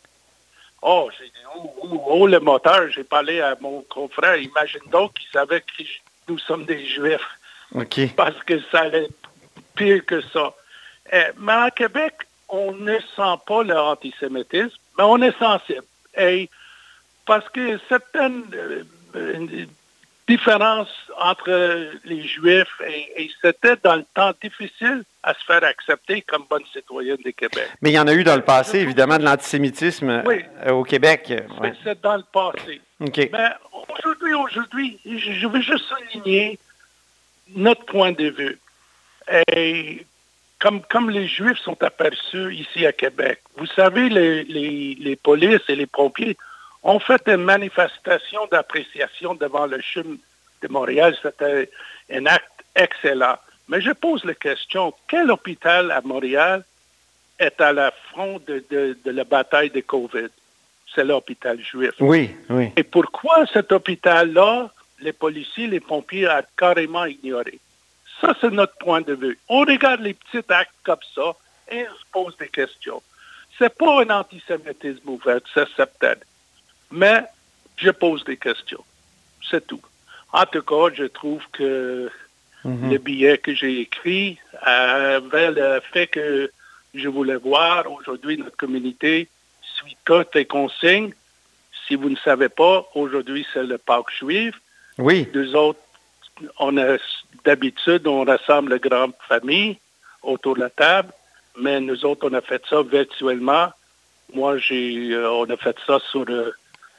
[0.82, 5.14] Oh, j'ai dit, oh, oh, oh, le moteur, j'ai parlé à mon confrère, imagine donc
[5.14, 5.84] qu'il savait que
[6.28, 7.28] nous sommes des Juifs
[8.16, 9.08] parce que ça allait
[9.76, 10.54] pire que ça.
[11.14, 12.14] Euh, mais à Québec,
[12.50, 15.84] on ne sent pas l'antisémitisme, mais on est sensible.
[16.18, 16.50] Et
[17.26, 18.44] parce que certaines
[19.16, 19.66] euh,
[20.28, 26.22] différences entre les Juifs et, et c'était dans le temps difficile à se faire accepter
[26.22, 27.68] comme bonne citoyenne du Québec.
[27.82, 30.44] Mais il y en a eu dans le passé, évidemment, de l'antisémitisme Oui.
[30.66, 31.34] euh, au Québec.
[31.62, 31.74] Ouais.
[31.84, 32.82] C'est dans le passé.
[33.00, 33.50] Mais
[33.90, 36.58] aujourd'hui, aujourd'hui, je je veux juste souligner
[37.56, 38.60] notre point de vue.
[39.56, 40.06] Et
[40.60, 45.62] comme, comme les Juifs sont aperçus ici à Québec, vous savez, les, les, les polices
[45.70, 46.38] et les pompiers
[46.88, 50.18] ont fait une manifestation d'appréciation devant le CHUM
[50.64, 51.16] de Montréal.
[51.22, 51.70] C'était
[52.12, 53.38] un acte excellent.
[53.68, 56.64] Mais je pose la question, quel hôpital à Montréal
[57.38, 60.30] est à la front de, de- de la bataille de COVID?
[60.96, 61.92] C'est l'hôpital juif.
[62.00, 62.72] Oui, oui.
[62.78, 64.72] Et pourquoi cet hôpital-là,
[65.02, 67.60] les policiers, les pompiers ont carrément ignoré?
[68.22, 69.38] Ça, c'est notre point de vue.
[69.50, 71.36] On regarde les petits actes comme ça
[71.70, 73.04] et on se pose des questions.
[73.60, 76.16] C'est pas un antisémitisme ouvert, c'est certain.
[76.92, 77.24] Mais
[77.78, 78.84] je pose des questions.
[79.50, 79.82] C'est tout.
[80.34, 82.10] En tout cas, je trouve que
[82.66, 82.92] Mhm.
[82.92, 86.52] le billet que j'ai écrit avait le fait que
[86.94, 89.30] je voulais voir aujourd'hui notre communauté
[89.62, 91.14] suit toutes les consignes.
[91.88, 94.56] Si vous ne savez pas, aujourd'hui c'est le Pâques juif.
[94.98, 95.28] Oui.
[95.34, 95.80] Deux autres,
[96.60, 96.98] on a
[97.46, 99.78] d'habitude, on rassemble la grande famille
[100.24, 101.14] autour de la table,
[101.60, 103.72] mais nous autres, on a fait ça virtuellement.
[104.34, 106.52] Moi, j'ai, euh, on a fait ça sur, euh,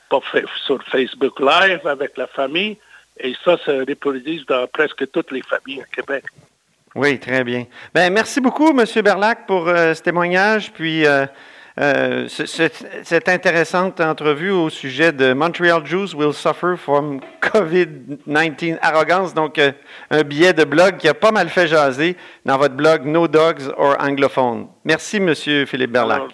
[0.09, 0.21] pas
[0.67, 2.77] sur Facebook Live avec la famille,
[3.21, 6.25] et ça se reproduit dans presque toutes les familles à Québec.
[6.95, 7.67] Oui, très bien.
[7.95, 8.85] Ben, merci beaucoup, M.
[9.03, 11.27] Berlac, pour euh, ce témoignage, puis euh,
[11.79, 12.63] euh, ce- ce-
[13.05, 19.61] cette intéressante entrevue au sujet de Montreal Jews will suffer from COVID-19 arrogance, donc
[20.11, 23.69] un billet de blog qui a pas mal fait jaser dans votre blog No Dogs
[23.77, 24.67] or Anglophone.
[24.85, 25.35] Merci, M.
[25.67, 26.17] Philippe Berlac.
[26.17, 26.29] Alors,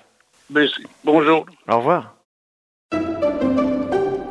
[0.50, 0.82] merci.
[1.02, 1.44] Bonjour.
[1.68, 2.13] Au revoir.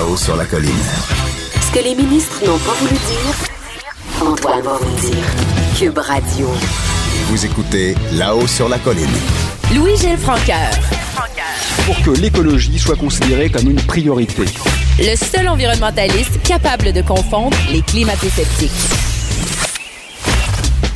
[0.00, 0.72] Là-haut sur la colline.
[1.60, 5.24] Ce que les ministres n'ont pas voulu dire, Antoine va vous le dire.
[5.78, 6.48] Cube Radio.
[7.26, 9.10] Vous écoutez Là-haut sur la colline.
[9.74, 10.70] Louis-Gilles Francaire.
[11.84, 14.46] pour que l'écologie soit considérée comme une priorité.
[14.98, 18.70] Le seul environnementaliste capable de confondre les climato-sceptiques.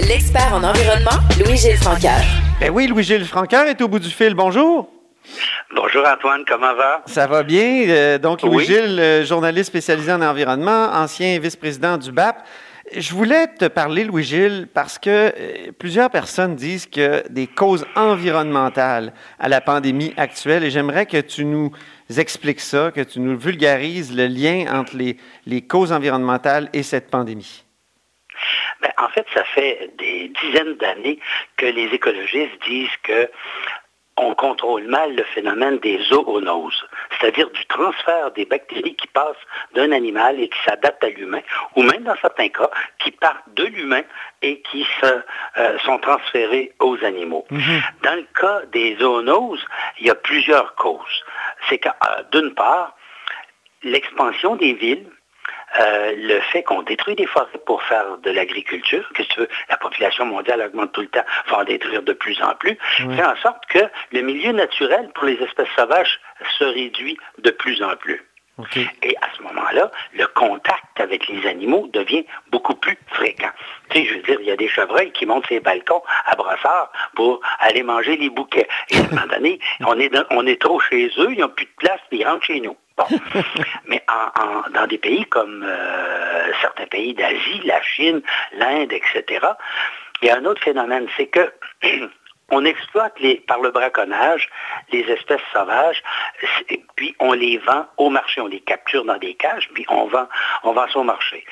[0.00, 2.24] L'expert en environnement, Louis-Gilles Francaire.
[2.58, 4.34] Ben oui, Louis-Gilles Francaire est au bout du fil.
[4.34, 4.93] Bonjour.
[5.74, 7.02] Bonjour Antoine, comment va?
[7.06, 7.84] Ça va bien.
[7.88, 8.50] Euh, donc, Oui.
[8.50, 12.36] Louis-Gilles, euh, journaliste spécialisé en environnement, ancien vice-président du BAP.
[12.96, 19.12] Je voulais te parler, Louis-Gilles, parce que euh, plusieurs personnes disent que des causes environnementales
[19.40, 21.72] à la pandémie actuelle, et j'aimerais que tu nous
[22.16, 27.10] expliques ça, que tu nous vulgarises le lien entre les, les causes environnementales et cette
[27.10, 27.64] pandémie.
[28.80, 31.18] Ben, en fait, ça fait des dizaines d'années
[31.56, 33.28] que les écologistes disent que
[34.16, 39.36] on contrôle mal le phénomène des zoonoses, c'est-à-dire du transfert des bactéries qui passent
[39.74, 41.40] d'un animal et qui s'adaptent à l'humain,
[41.74, 44.02] ou même dans certains cas, qui partent de l'humain
[44.42, 45.22] et qui se,
[45.58, 47.44] euh, sont transférées aux animaux.
[48.02, 49.64] Dans le cas des zoonoses,
[49.98, 51.24] il y a plusieurs causes.
[51.68, 52.96] C'est que, euh, d'une part,
[53.82, 55.06] l'expansion des villes,
[55.80, 59.76] euh, le fait qu'on détruit des forêts pour faire de l'agriculture, que tu veux, la
[59.76, 62.76] population mondiale augmente tout le temps, faut en détruire de plus en plus,
[63.16, 63.80] fait en sorte que
[64.12, 66.20] le milieu naturel pour les espèces sauvages
[66.58, 68.22] se réduit de plus en plus.
[69.02, 73.50] Et à ce moment-là, le contact avec les animaux devient beaucoup plus fréquent.
[73.90, 76.36] Tu sais, je veux dire, il y a des chevreuils qui montent ces balcons à
[76.36, 78.68] brossard pour aller manger les bouquets.
[78.90, 81.48] Et à un moment donné, on est, dans- on est trop chez eux, ils n'ont
[81.48, 82.76] plus de place, ils rentrent chez nous.
[82.96, 83.04] Bon.
[83.86, 84.04] Mais
[84.72, 89.46] dans des pays comme euh, certains pays d'Asie, la Chine, l'Inde, etc.,
[90.22, 91.52] il y a un autre phénomène, c'est que
[92.50, 94.48] on exploite les, par le braconnage
[94.92, 96.02] les espèces sauvages,
[96.96, 100.28] puis on les vend au marché, on les capture dans des cages, puis on vend,
[100.62, 101.44] on vend au marché.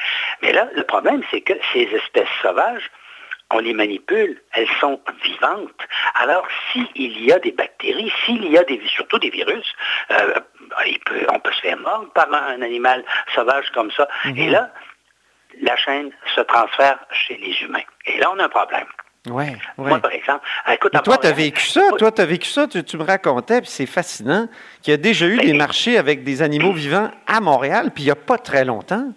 [0.43, 2.91] Mais là, le problème, c'est que ces espèces sauvages,
[3.53, 5.71] on les manipule, elles sont vivantes.
[6.15, 9.67] Alors, s'il y a des bactéries, s'il y a des, surtout des virus,
[10.11, 10.35] euh,
[11.07, 14.09] peut- on peut se faire mordre par un, animal sauvage comme ça.
[14.37, 14.71] Et là,
[15.61, 17.85] la chaîne se transfère chez les humains.
[18.07, 18.87] Et là, on a un problème.
[19.29, 19.89] Ouais, ouais.
[19.89, 22.49] Moi, par exemple, écoute, Mais à toi, tu as vécu ça, toi, tu as vécu
[22.49, 24.49] ça, tu, tu me racontais, puis c'est fascinant,
[24.83, 28.03] qu'il y a déjà eu Ben, des marchés avec des animaux vivants à Montréal, puis
[28.03, 29.13] il n'y a pas très longtemps.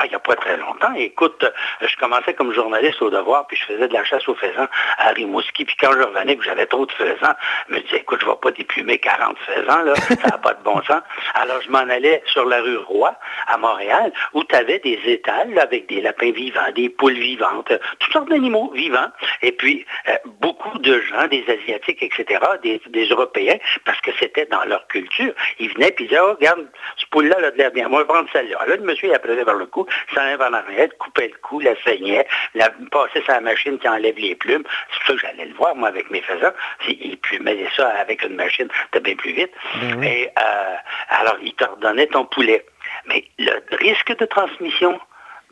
[0.00, 0.92] Ah, il n'y a pas très longtemps.
[0.96, 4.34] Écoute, euh, je commençais comme journaliste au devoir, puis je faisais de la chasse aux
[4.34, 4.66] faisans
[4.98, 5.64] à Rimouski.
[5.64, 7.32] Puis quand je revenais, que j'avais trop de faisans,
[7.68, 10.54] je me disais, écoute, je ne vais pas déplumer 40 faisans, là, ça n'a pas
[10.54, 11.00] de bon sens.
[11.34, 13.14] Alors je m'en allais sur la rue Roi,
[13.46, 17.72] à Montréal, où tu avais des étals là, avec des lapins vivants, des poules vivantes,
[18.00, 19.12] toutes sortes d'animaux vivants.
[19.42, 24.46] Et puis, euh, beaucoup de gens, des Asiatiques, etc., des, des Européens, parce que c'était
[24.46, 27.70] dans leur culture, ils venaient puis ils disaient, oh, regarde, ce poule-là, là, de l'air
[27.70, 28.58] bien, moi, je vais prendre celle-là.
[28.66, 31.60] Là, le monsieur, il appelait vers le cou, l'eau, s'en vers l'arrière, coupait le cou,
[31.60, 34.64] la saignait, la, passait sur la machine qui enlève les plumes.
[34.90, 36.52] C'est pour ça que j'allais le voir, moi, avec mes faisans.
[36.88, 39.52] Il plumait ça avec une machine, c'était bien plus vite.
[39.80, 40.76] Ben Et euh,
[41.08, 42.64] alors, il te redonnait ton poulet.
[43.06, 44.98] Mais le risque de transmission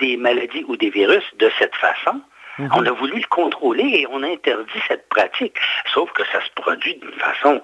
[0.01, 2.21] des maladies ou des virus de cette façon,
[2.59, 2.71] Mhm.
[2.75, 5.57] on a voulu le contrôler et on a interdit cette pratique.
[5.93, 7.63] Sauf que ça se produit d'une façon,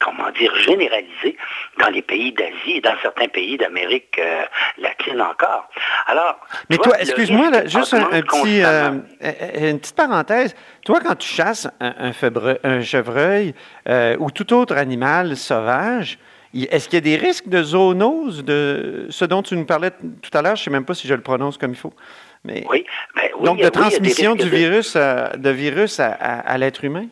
[0.00, 1.36] comment dire, généralisée
[1.78, 4.42] dans les pays d'Asie et dans certains pays d'Amérique euh,
[4.78, 5.68] latine encore.
[6.06, 8.90] Alors, Mais toi, excuse-moi, juste un, un petit, euh,
[9.22, 10.54] euh, une petite parenthèse.
[10.84, 13.54] Toi, quand tu chasses un, un febre- un chevreuil
[13.88, 16.18] euh, ou tout autre animal sauvage,
[16.54, 20.36] est-ce qu'il y a des risques de zoonose, de ce dont tu nous parlais tout
[20.36, 20.56] à l'heure?
[20.56, 21.92] Je ne sais même pas si je le prononce comme il faut.
[22.44, 22.84] Mais, Oui,
[23.14, 26.58] ben oui, donc, de oui, transmission du de- virus, à, de virus à, à- à
[26.58, 27.04] l'être humain?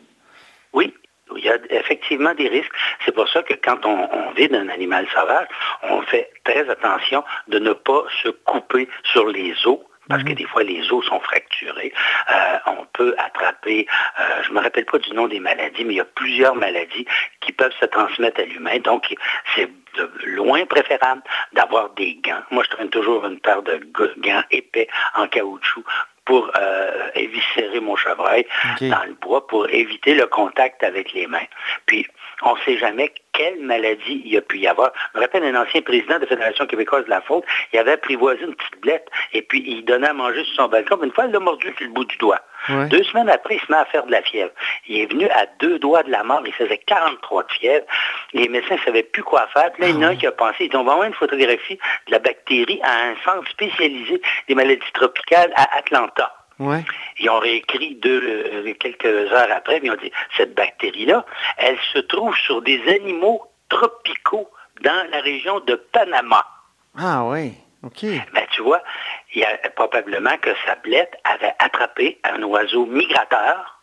[1.37, 2.71] Il y a effectivement des risques.
[3.05, 5.47] C'est pour ça que quand on, on vit d'un animal sauvage,
[5.83, 9.79] on fait très attention de ne pas se couper sur les os.
[10.09, 11.93] Parce que des fois, les os sont fracturés.
[12.31, 13.85] Euh, on peut attraper,
[14.19, 16.55] euh, je ne me rappelle pas du nom des maladies, mais il y a plusieurs
[16.55, 17.05] maladies
[17.41, 18.79] qui peuvent se transmettre à l'humain.
[18.79, 19.15] Donc,
[19.55, 21.21] c'est de loin préférable
[21.53, 22.41] d'avoir des gants.
[22.49, 23.79] Moi, je traîne toujours une paire de
[24.17, 25.85] gants épais en caoutchouc
[26.29, 28.45] pour euh, éviscérer mon chevreuil
[28.81, 31.47] dans le bois pour éviter le contact avec les mains.
[31.87, 32.05] Puis,
[32.43, 34.91] on ne sait jamais quelle maladie il y a pu y avoir.
[35.13, 37.93] Je me rappelle un ancien président de la Fédération québécoise de la faute, il avait
[37.93, 40.99] apprivoisé une petite blette et puis il donnait à manger sur son balcon.
[41.01, 42.41] Une fois, il l'a mordu sur le bout du doigt.
[42.67, 42.87] Ouais.
[42.87, 44.51] Deux semaines après, il se met à faire de la fièvre.
[44.87, 46.41] Il est venu à deux doigts de la mort.
[46.45, 47.85] Il faisait 43 de fièvre.
[48.33, 49.71] Les médecins ne savaient plus quoi faire.
[49.73, 51.79] Puis là, il y en a un qui a pensé, ils ont vraiment une photographie
[52.07, 56.35] de la bactérie à un centre spécialisé des maladies tropicales à Atlanta.
[56.59, 56.83] Ouais.
[57.19, 61.25] Ils ont réécrit deux, euh, quelques heures après, ils ont dit, cette bactérie-là,
[61.57, 64.49] elle se trouve sur des animaux tropicaux
[64.81, 66.45] dans la région de Panama.
[66.97, 67.53] Ah oui,
[68.33, 68.83] Ben, tu vois,
[69.33, 73.81] il y a probablement que sa blette avait attrapé un oiseau migrateur,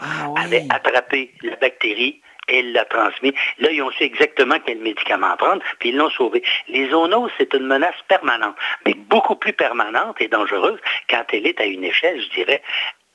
[0.00, 3.34] Ah avait attrapé la bactérie et l'a transmis.
[3.58, 6.42] Là, ils ont su exactement quel médicament prendre, puis ils l'ont sauvé.
[6.68, 11.60] Les zoonoses, c'est une menace permanente, mais beaucoup plus permanente et dangereuse quand elle est
[11.60, 12.62] à une échelle, je dirais,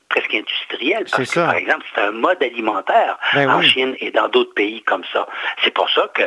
[0.08, 1.04] presque industrielle.
[1.10, 3.68] Parce que, par exemple, c'est un mode alimentaire Ben en oui.
[3.68, 5.26] Chine et dans d'autres pays comme ça.
[5.62, 6.22] C'est pour ça que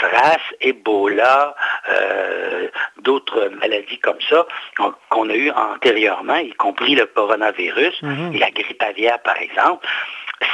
[0.00, 1.54] SRAS, Ebola,
[1.88, 2.68] euh,
[3.02, 8.34] d'autres maladies comme ça qu'on- qu'on a eues antérieurement, y compris le coronavirus Mhm.
[8.34, 9.86] et la grippe aviaire, par exemple,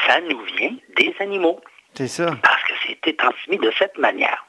[0.07, 1.61] ça nous vient des animaux
[1.95, 2.27] C'est ça.
[2.43, 4.45] parce que c'était transmis de cette manière.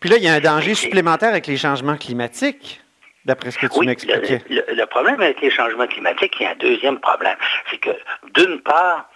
[0.00, 2.80] Puis là, il y a un danger supplémentaire avec les changements climatiques,
[3.24, 4.42] d'après ce que tu Oui, m'expliquais.
[4.48, 7.36] le, le- le problème avec les changements climatiques, il y a un deuxième problème.
[7.70, 7.90] C'est que,
[8.34, 9.08] d'une part,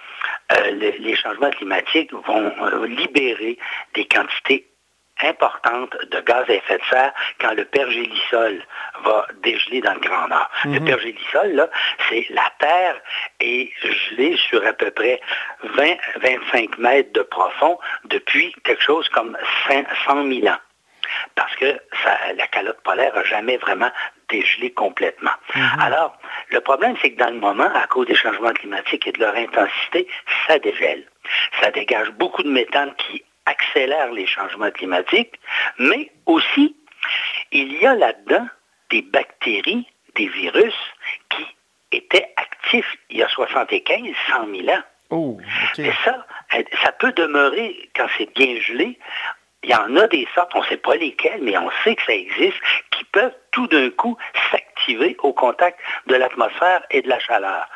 [0.52, 3.58] euh, le- les changements climatiques vont euh, libérer
[3.94, 4.66] des quantités
[5.20, 8.62] importantes de gaz à effet de serre quand le pergélisol
[9.02, 10.48] va dégeler dans le Grand Nord.
[10.64, 11.68] Le pergélisol,
[12.08, 13.00] c'est la Terre
[13.40, 15.20] est gelée sur à peu près
[15.74, 20.58] 20-25 mètres de profond depuis quelque chose comme 5 100 000 ans
[21.34, 23.90] parce que ça- la calotte polaire n'a jamais vraiment
[24.28, 25.32] dégelé complètement.
[25.80, 26.18] Alors,
[26.50, 29.34] le problème, c'est que dans le moment, à cause des changements climatiques et de leur
[29.34, 30.06] intensité,
[30.46, 31.04] ça dégèle.
[31.60, 35.34] Ça dégage beaucoup de méthane qui accélère les changements climatiques,
[35.78, 36.76] mais aussi,
[37.52, 38.46] il y a là-dedans
[38.90, 40.74] des bactéries, des virus
[41.30, 41.46] qui
[41.92, 44.82] étaient actifs il y a 75, 100 000 ans.
[45.10, 45.38] Oh.
[45.78, 46.26] Et ça,
[46.82, 48.98] ça peut demeurer quand c'est bien gelé.
[49.64, 52.02] Il y en a des sortes, on ne sait pas lesquelles, mais on sait que
[52.04, 52.56] ça existe,
[52.92, 54.16] qui peuvent tout d'un coup
[54.50, 57.68] s'activer au contact de l'atmosphère et de la chaleur.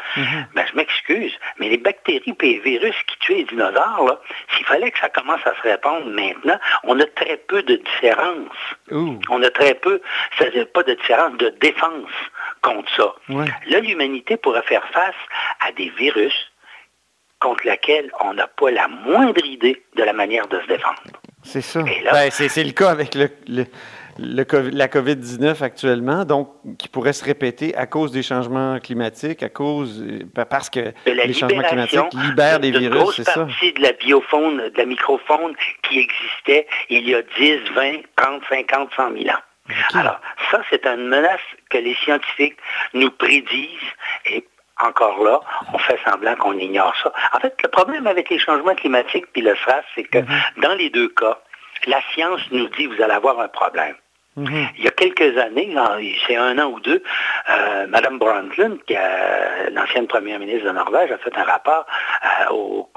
[0.54, 4.20] Ben, je m'excuse, mais les bactéries et les virus qui tuent les dinosaures,
[4.54, 8.56] s'il fallait que ça commence à se répandre maintenant, on a très peu de différence.
[9.28, 10.00] On a très peu,
[10.38, 12.10] c'est-à-dire pas de différence de défense
[12.62, 13.14] contre ça.
[13.28, 13.46] Ouais.
[13.66, 15.16] Là, l'humanité pourrait faire face
[15.60, 16.52] à des virus
[17.40, 21.02] contre lesquels on n'a pas la moindre idée de la manière de se défendre.
[21.42, 21.82] C'est ça.
[22.12, 23.66] Ben, c'est c'est le cas avec le, le-
[24.18, 29.42] le COVID la COVID-19 actuellement, donc qui pourrait se répéter à cause des changements climatiques,
[29.42, 33.46] à cause euh, pa- parce que les changements climatiques libèrent des virus, c'est ça?
[33.46, 35.54] partie de la biofaune, de la microfaune
[35.88, 39.40] qui existait il y a 10, 20, 30, 50, 100 000 ans.
[39.94, 40.20] Alors,
[40.50, 41.40] ça, c'est une menace
[41.70, 42.56] que les scientifiques
[42.92, 43.68] nous prédisent
[44.26, 44.44] et
[44.84, 45.40] encore là,
[45.72, 47.12] on fait semblant qu'on ignore ça.
[47.32, 50.18] En fait, le problème avec les changements climatiques puis le SRAS, c'est que
[50.60, 51.38] dans les deux cas,
[51.86, 53.94] la science nous dit vous allez avoir un problème.
[54.34, 54.68] Mhm.
[54.78, 55.74] Il y a quelques années,
[56.26, 57.02] c'est un an ou deux,
[57.50, 61.84] euh, Mme Brundtland, qui est l'ancienne première ministre de Norvège, a fait un rapport
[62.24, 62.90] euh, au,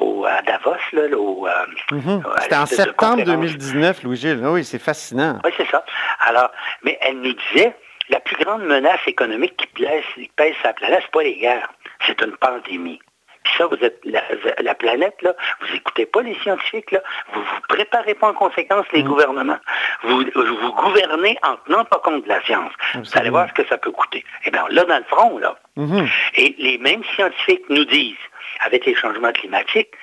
[0.00, 1.52] au- à Davos, là, au, euh,
[1.92, 2.22] Mhm.
[2.40, 3.40] C'était en septembre conférence.
[3.40, 4.40] 2019, Louis-Gilles.
[4.44, 5.38] Oui, c'est fascinant.
[5.44, 5.84] Oui, c'est ça.
[6.26, 6.50] Alors,
[6.82, 7.72] mais elle nous disait,
[8.10, 11.72] La plus grande menace économique qui pèse, qui pèse sa planète, c'est pas les guerres,
[12.06, 13.00] c'est une pandémie.
[13.44, 14.22] Puis ça, vous êtes la,
[14.60, 17.00] la planète, là, vous écoutez pas les scientifiques, là,
[17.32, 19.58] vous vous préparez pas en conséquence les gouvernements.
[20.02, 22.72] Vous, vous gouvernez en tenant pas compte de la science.
[22.94, 24.24] Vous allez voir ce que ça peut coûter.
[24.44, 25.56] Eh bien, là, dans le front, là,
[26.34, 28.16] et les mêmes scientifiques nous disent,
[28.60, 29.94] avec les changements climatiques,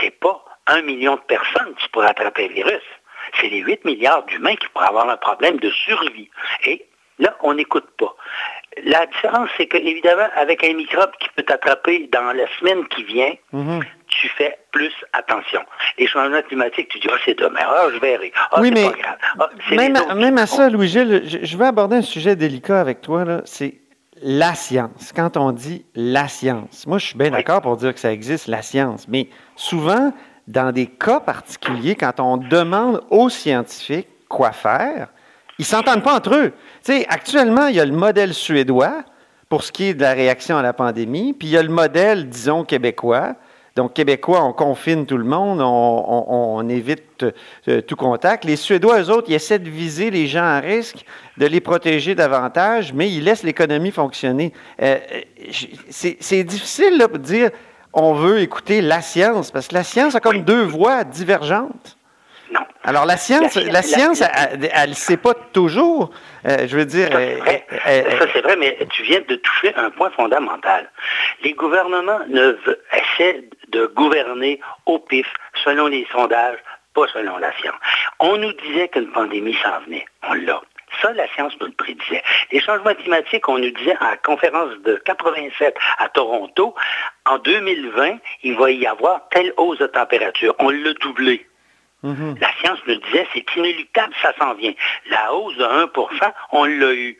[0.00, 2.82] c'est pas un million de personnes qui pourraient attraper le virus.
[3.40, 6.28] C'est les 8 milliards d'humains qui pourraient avoir un problème de survie.
[6.64, 6.86] Et
[7.18, 8.14] là, on n'écoute pas.
[8.84, 13.04] La différence, c'est que, évidemment, avec un microbe qui peut t'attraper dans la semaine qui
[13.04, 13.32] vient,
[14.08, 15.60] tu fais plus attention.
[15.98, 18.32] Les changements climatiques, tu dis, ah, c'est demain, ah, je verrai.
[18.50, 19.16] Ah, oui, c'est mais pas grave.
[19.38, 23.42] Ah, même, à, même ça, Louis-Gilles, je, je veux aborder un sujet délicat avec toi.
[23.44, 23.74] C'est
[24.22, 25.12] la science.
[25.14, 28.46] Quand on dit la science, moi, je suis bien d'accord pour dire que ça existe,
[28.46, 29.06] la science.
[29.08, 30.12] Mais souvent,
[30.48, 35.08] dans des cas particuliers, quand on demande aux scientifiques quoi faire,
[35.62, 36.52] ils s'entendent pas entre eux.
[37.08, 39.04] Actuellement, il y a le modèle suédois
[39.48, 41.68] pour ce qui est de la réaction à la pandémie, puis il y a le
[41.68, 43.34] modèle, disons, québécois.
[43.76, 47.24] Donc, québécois, on confine tout le monde, on, on- on évite
[47.68, 48.44] euh, tout contact.
[48.44, 51.04] Les Suédois, eux autres, ils essaient de viser les gens à risque,
[51.38, 54.52] de les protéger davantage, mais ils laissent l'économie fonctionner.
[54.82, 55.20] Euh, euh,
[55.90, 57.50] c'est difficile là, de dire
[57.94, 61.96] on veut écouter la science, parce que la science a comme deux voies divergentes.
[62.52, 62.60] Non.
[62.84, 66.10] Alors, la science, La- la, la- science, la- elle ne sait pas toujours.
[66.46, 67.66] Euh, je veux dire, Ça, euh, c'est vrai.
[67.86, 70.90] euh, Ça, c'est vrai, mais tu viens de toucher un point fondamental.
[71.44, 72.56] Les gouvernements ne
[72.92, 75.26] essaient de gouverner au pif,
[75.64, 76.58] selon les sondages,
[76.94, 77.76] pas selon la science.
[78.20, 80.04] On nous disait qu'une pandémie s'en venait.
[80.28, 80.60] On l'a.
[81.00, 82.22] Ça, la science nous le prédisait.
[82.50, 86.74] Les changements climatiques, on nous disait à la conférence de 87 à Toronto,
[87.24, 90.54] en 2020, il va y avoir telle hausse de température.
[90.58, 91.46] On l'a doublé.
[92.02, 92.36] Mhm.
[92.40, 94.72] La science nous disait, c'est inéluctable, ça s'en vient.
[95.10, 95.90] La hausse de 1
[96.52, 97.18] on l'a eu.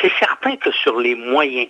[0.00, 1.68] C'est certain que sur les moyens,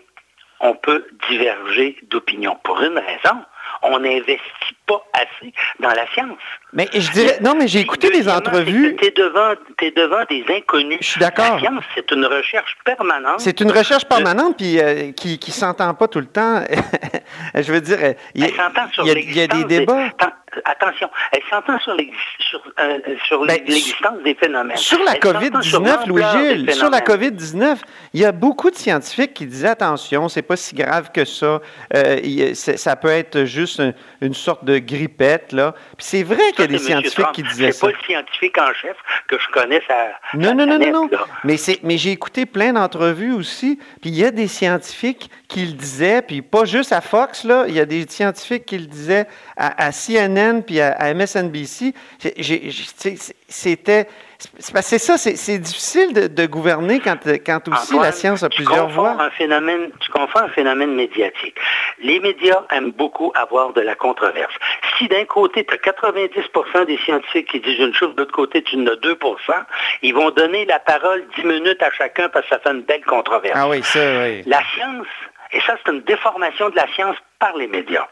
[0.61, 2.59] on peut diverger d'opinion.
[2.65, 3.39] Pour une raison,
[3.83, 6.39] on n'investit pas assez dans la science.
[6.73, 8.97] Mais je dirais, non, mais j'ai écouté des entrevues.
[8.97, 10.99] Tu es devant, t'es devant des inconnus.
[11.01, 11.55] Je suis d'accord.
[11.55, 13.41] La science, c'est une recherche permanente.
[13.41, 16.65] C'est une recherche permanente puis euh, qui qui s'entend pas tout le temps.
[17.55, 17.99] je veux dire,
[18.35, 18.49] il y, a-
[18.99, 20.11] il y des débats.
[20.65, 24.77] Attention, elle s'entend sur euh, sur Ben, l'existence des phénomènes.
[24.77, 26.09] Sur la Elle s'entend sur COVID-19, l'ampleur des
[26.55, 27.37] Louis-Gilles, sur la phénomènes.
[27.37, 27.77] COVID-19,
[28.15, 31.61] il y a beaucoup de scientifiques qui disaient attention, c'est pas si grave que ça.
[31.95, 35.75] Euh, c'est- ça peut être juste un- une sorte de grippette, là.
[35.97, 37.35] Puis c'est vrai qu'il y a Ça, des c'est scientifiques Trump.
[37.35, 37.87] qui disaient C'est ça.
[37.87, 38.97] pas le scientifique en chef
[39.29, 39.95] que je connais sa,
[40.35, 41.09] Non, non, non, non, non.
[41.45, 43.79] Mais, c'est, mais j'ai écouté plein d'entrevues aussi.
[44.01, 47.65] Puis il y a des scientifiques qui le disaient, puis pas juste à Fox, là.
[47.69, 51.95] Il y a des scientifiques qui le disaient à, à CNN puis à, à MSNBC.
[53.49, 54.07] C'était.
[54.61, 58.89] C'est ça, c'est, difficile de, de gouverner quand, quand aussi Antoine, la science a plusieurs
[58.89, 59.17] voies.
[59.19, 61.57] Un phénomène, tu confonds un phénomène médiatique.
[62.01, 64.55] Les médias aiment beaucoup avoir de la controverse.
[64.97, 68.63] Si d'un côté, tu as 90% des scientifiques qui disent une chose, de l'autre côté,
[68.63, 69.17] tu en as 2%
[70.03, 73.05] ils vont donner la parole 10 minutes à chacun parce que ça fait une belle
[73.05, 73.55] controverse.
[73.57, 74.43] Ah oui, ça, oui.
[74.47, 75.07] La science,
[75.53, 78.07] et ça c'est une déformation de la science par les médias.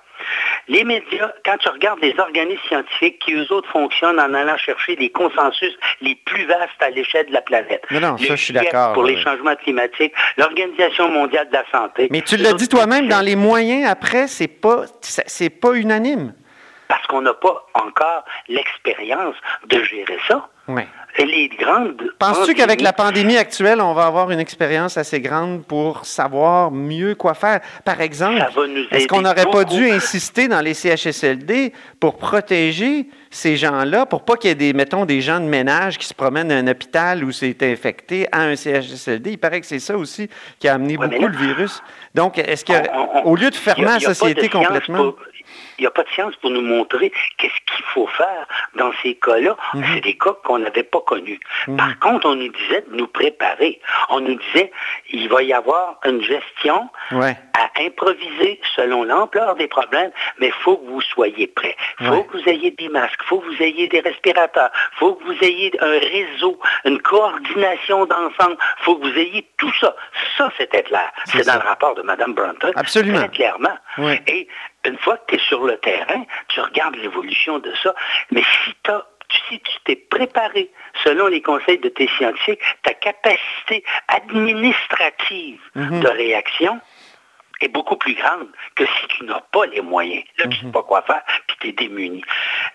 [0.69, 4.97] Les médias, quand tu regardes les organismes scientifiques qui, eux autres, fonctionnent en allant chercher
[4.97, 7.85] les consensus les plus vastes à l'échelle de la planète.
[7.91, 12.09] Non, non, ça, je suis d'accord, Pour les changements climatiques, l'Organisation mondiale de la santé.
[12.11, 16.35] Mais tu l'as dit toi-même, dans les moyens, après, c'est pas, c'est pas unanime.
[16.89, 19.37] Parce qu'on n'a pas encore l'expérience
[19.69, 20.49] de gérer ça.
[20.69, 20.83] Oui.
[21.19, 21.97] Et les grandes...
[22.19, 27.15] Penses-tu qu'avec la pandémie actuelle, on va avoir une expérience assez grande pour savoir mieux
[27.15, 27.61] quoi faire?
[27.87, 28.45] Par exemple,
[28.91, 34.37] est-ce qu'on n'aurait pas dû insister dans les CHSLD pour protéger ces gens-là, pour pas
[34.37, 37.25] qu'il y ait des, mettons, des gens de ménage qui se promènent à un hôpital
[37.25, 39.31] où c'est infecté à un CHSLD?
[39.33, 41.83] Il paraît que c'est ça aussi qui a amené Ouais, beaucoup là- le virus.
[42.15, 44.51] Donc, est-ce que, On- on- au lieu de y fermer a- la y a société
[44.51, 44.99] complètement...
[44.99, 45.17] pour-
[45.79, 48.47] Il n'y a pas de science pour nous montrer qu'est-ce qu'il faut faire
[48.77, 49.57] dans ces cas-là.
[49.75, 49.85] Mhm.
[49.95, 51.41] C'est des cas qu'on n'avait pas connus.
[51.77, 53.81] Par contre, on nous disait de nous préparer.
[54.09, 54.73] On nous disait
[55.11, 57.37] il va y avoir une gestion Ouais.
[57.55, 61.77] à improviser selon l'ampleur des problèmes, mais il faut que vous soyez prêts.
[62.01, 62.25] Il faut Ouais.
[62.27, 65.25] que vous ayez des masques, il faut que vous ayez des respirateurs, il faut que
[65.25, 69.95] vous ayez un réseau, une coordination d'ensemble, il faut que vous ayez tout ça.
[70.37, 71.11] Ça, c'était clair.
[71.27, 72.73] C'est dans le rapport de Mme Brunton.
[72.77, 73.19] Absolument.
[73.19, 73.77] Très clairement.
[74.27, 74.49] Et
[74.87, 77.95] une fois que tu es sur le terrain, tu regardes l'évolution de ça.
[78.31, 79.07] Mais si, t'as-
[79.49, 80.71] si tu t'es préparé
[81.05, 86.01] selon les conseils de tes scientifiques, ta capacité administrative Mhm.
[86.01, 86.81] de réaction
[87.61, 90.25] est beaucoup plus grande que si tu n'as pas les moyens.
[90.39, 92.23] Là, tu ne sais pas quoi faire, puis tu es démuni.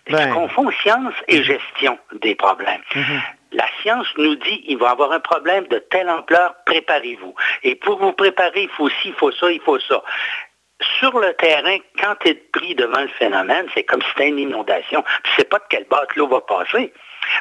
[0.10, 0.28] Ben.
[0.28, 2.82] Tu confonds science et gestion des problèmes.
[3.54, 7.36] la science nous dit il va y avoir un problème de telle ampleur, préparez-vous.
[7.64, 10.02] Et pour vous préparer, il faut ci, il faut ça, il faut ça.
[11.00, 14.40] Sur le terrain, quand tu es pris devant le phénomène, c'est comme si c'était une
[14.40, 15.04] inondation.
[15.24, 16.92] Tu sais pas de quelle batte l'eau va passer.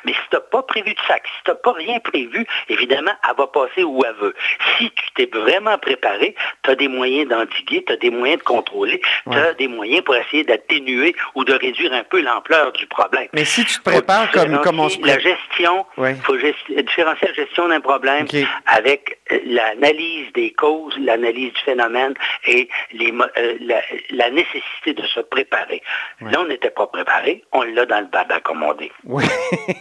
[0.04, 3.12] Mais si tu n'as pas prévu de sac, si tu n'as pas rien prévu, évidemment,
[3.28, 4.34] elle va passer où elle veut.
[4.78, 8.44] Si tu t'es vraiment préparé, tu as des moyens d'endiguer, tu as des moyens de
[8.44, 9.00] contrôler,
[9.30, 13.28] tu as des moyens pour essayer d'atténuer ou de réduire un peu l'ampleur du problème.
[13.32, 17.34] Mais si tu te prépares comme, comme on se La gestion, il faut différencier la
[17.34, 18.26] gestion d'un problème
[18.66, 22.14] avec euh, l'analyse des causes, l'analyse du phénomène
[22.46, 25.82] et les, euh, la, nécessité de se préparer.
[26.20, 28.90] Là, on n'était pas préparé, on l'a dans le baba, comme on dit.
[29.04, 29.24] Oui.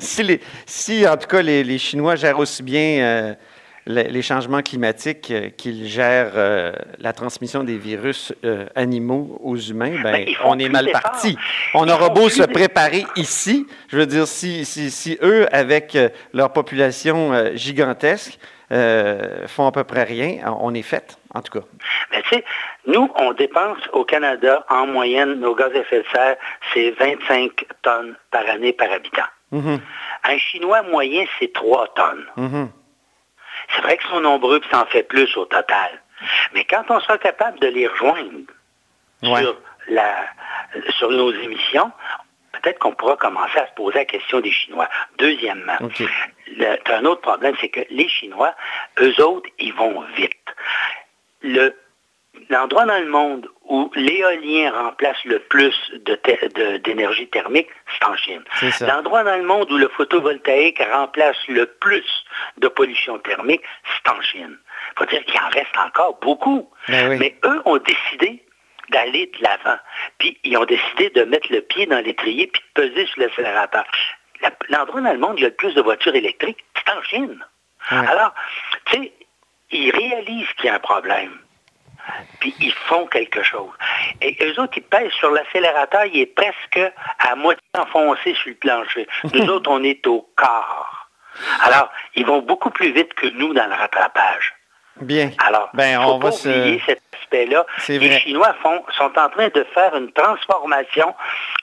[0.66, 3.34] si, en tout cas, les, Chinois gèrent aussi bien euh,
[3.86, 8.32] les, changements climatiques euh, qu'ils gèrent euh, la transmission des virus
[8.74, 11.36] animaux aux humains, ben, ben on est mal parti.
[11.74, 15.96] On aura beau se préparer ici, je veux dire, si, si, eux, avec
[16.32, 18.38] leur population gigantesque,
[18.70, 21.66] font à peu près rien, on est fait, en tout cas.
[22.12, 22.44] Tu sais,
[22.86, 26.36] nous, on dépense au Canada, en moyenne, nos gaz à effet de serre,
[26.72, 29.22] c'est 25 tonnes par année par habitant.
[29.52, 29.80] Mm-hmm.
[30.24, 32.26] Un Chinois moyen, c'est 3 tonnes.
[32.36, 32.68] Mm-hmm.
[33.74, 36.02] C'est vrai qu'ils sont nombreux et ça en fait plus au total.
[36.54, 38.50] Mais quand on sera capable de les rejoindre
[39.22, 39.56] sur,
[39.88, 40.26] la,
[40.90, 41.90] sur nos émissions,
[42.52, 44.88] peut-être qu'on pourra commencer à se poser la question des Chinois.
[45.18, 48.54] Deuxièmement, un autre problème, c'est que les Chinois,
[49.00, 50.36] eux autres, ils vont vite.
[51.42, 51.74] Le
[52.48, 55.74] l'endroit dans le monde où l'éolien remplace le plus
[56.84, 58.42] d'énergie thermique, c'est en Chine.
[58.80, 62.04] L'endroit dans le monde où le photovoltaïque remplace le plus
[62.58, 64.58] de pollution thermique, c'est en Chine.
[64.94, 66.68] Il faut dire qu'il en reste encore beaucoup.
[66.88, 68.42] Ben Mais eux ont décidé
[68.90, 69.78] d'aller de l'avant.
[70.18, 73.84] Puis ils ont décidé de mettre le pied dans l'étrier puis de peser sur l'accélérateur.
[74.68, 77.02] L'endroit dans le monde où il y a le plus de voitures électriques, c'est en
[77.02, 77.44] Chine.
[77.88, 78.34] Alors,
[78.86, 79.12] tu sais,
[79.72, 81.38] ils réalisent qu'il y a un problème
[82.40, 83.70] puis ils font quelque chose.
[84.20, 86.80] Et eux autres, ils pèsent sur l'accélérateur, il est presque
[87.18, 89.06] à moitié enfoncé sur le plancher.
[89.32, 91.10] Nous autres, on est au quart.
[91.62, 94.52] Alors, ils vont beaucoup plus vite que nous dans le rattrapage.
[95.00, 95.30] Bien.
[95.46, 97.64] Alors, ben, faut on pas va oublier cet aspect-là.
[97.88, 101.14] Les Chinois font, sont en train de faire une transformation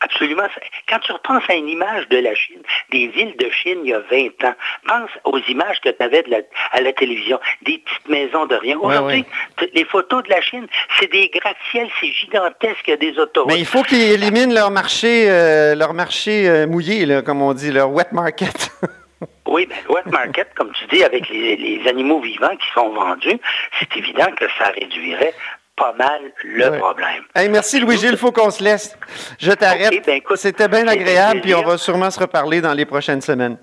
[0.01, 0.43] absolument...
[0.87, 2.61] Quand tu repenses à une image de la Chine,
[2.91, 4.55] des villes de Chine il y a 20 ans,
[4.87, 6.23] pense aux images que tu avais
[6.71, 8.77] à la télévision, des petites maisons de rien.
[8.77, 9.25] Aujourd'hui,
[9.73, 10.67] les photos de la Chine,
[10.99, 13.51] c'est des gratte-ciels, c'est gigantesque, il y a des autoroutes.
[13.51, 17.53] Mais il faut qu'ils éliminent leur marché, euh, leur marché euh, mouillé, là, comme on
[17.53, 18.71] dit, leur wet market.
[19.47, 23.39] Oui, ben, wet market, comme tu dis, avec les, animaux vivants qui sont vendus,
[23.79, 25.33] c'est évident que ça réduirait
[25.75, 27.23] pas mal le problème.
[27.49, 28.97] merci Louis-Gilles, il faut qu'on se laisse.
[29.39, 30.05] Je t'arrête.
[30.05, 33.57] Ben, C'était bien agréable, puis on va sûrement se reparler dans les prochaines semaines.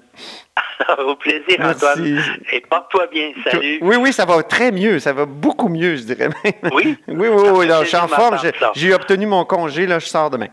[0.98, 2.22] Au plaisir, Antoine.
[2.52, 3.32] Et porte-toi bien.
[3.44, 3.78] Salut.
[3.82, 4.98] Oui, oui, ça va très mieux.
[4.98, 6.52] Ça va beaucoup mieux, je dirais même.
[6.72, 6.96] Oui?
[7.08, 7.68] oui, oui, oui.
[7.82, 8.38] je suis en forme.
[8.74, 9.86] J'ai obtenu mon congé.
[9.86, 10.48] Là, je sors demain.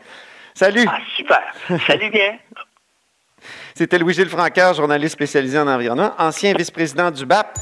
[0.54, 0.86] Salut.
[0.88, 1.42] Ah, super.
[1.88, 2.38] Salut bien.
[3.76, 7.58] C'était Louis-Gilles Francaire, journaliste spécialisé en environnement, ancien vice-président du BAP.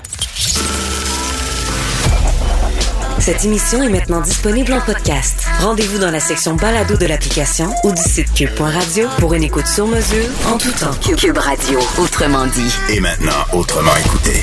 [3.20, 5.46] Cette émission est maintenant disponible en podcast.
[5.60, 9.86] Rendez-vous dans la section balado de l'application ou du site cube.radio pour une écoute sur
[9.86, 11.16] mesure en tout temps.
[11.16, 12.74] Cube Radio, autrement dit.
[12.90, 14.42] Et maintenant, autrement écouté.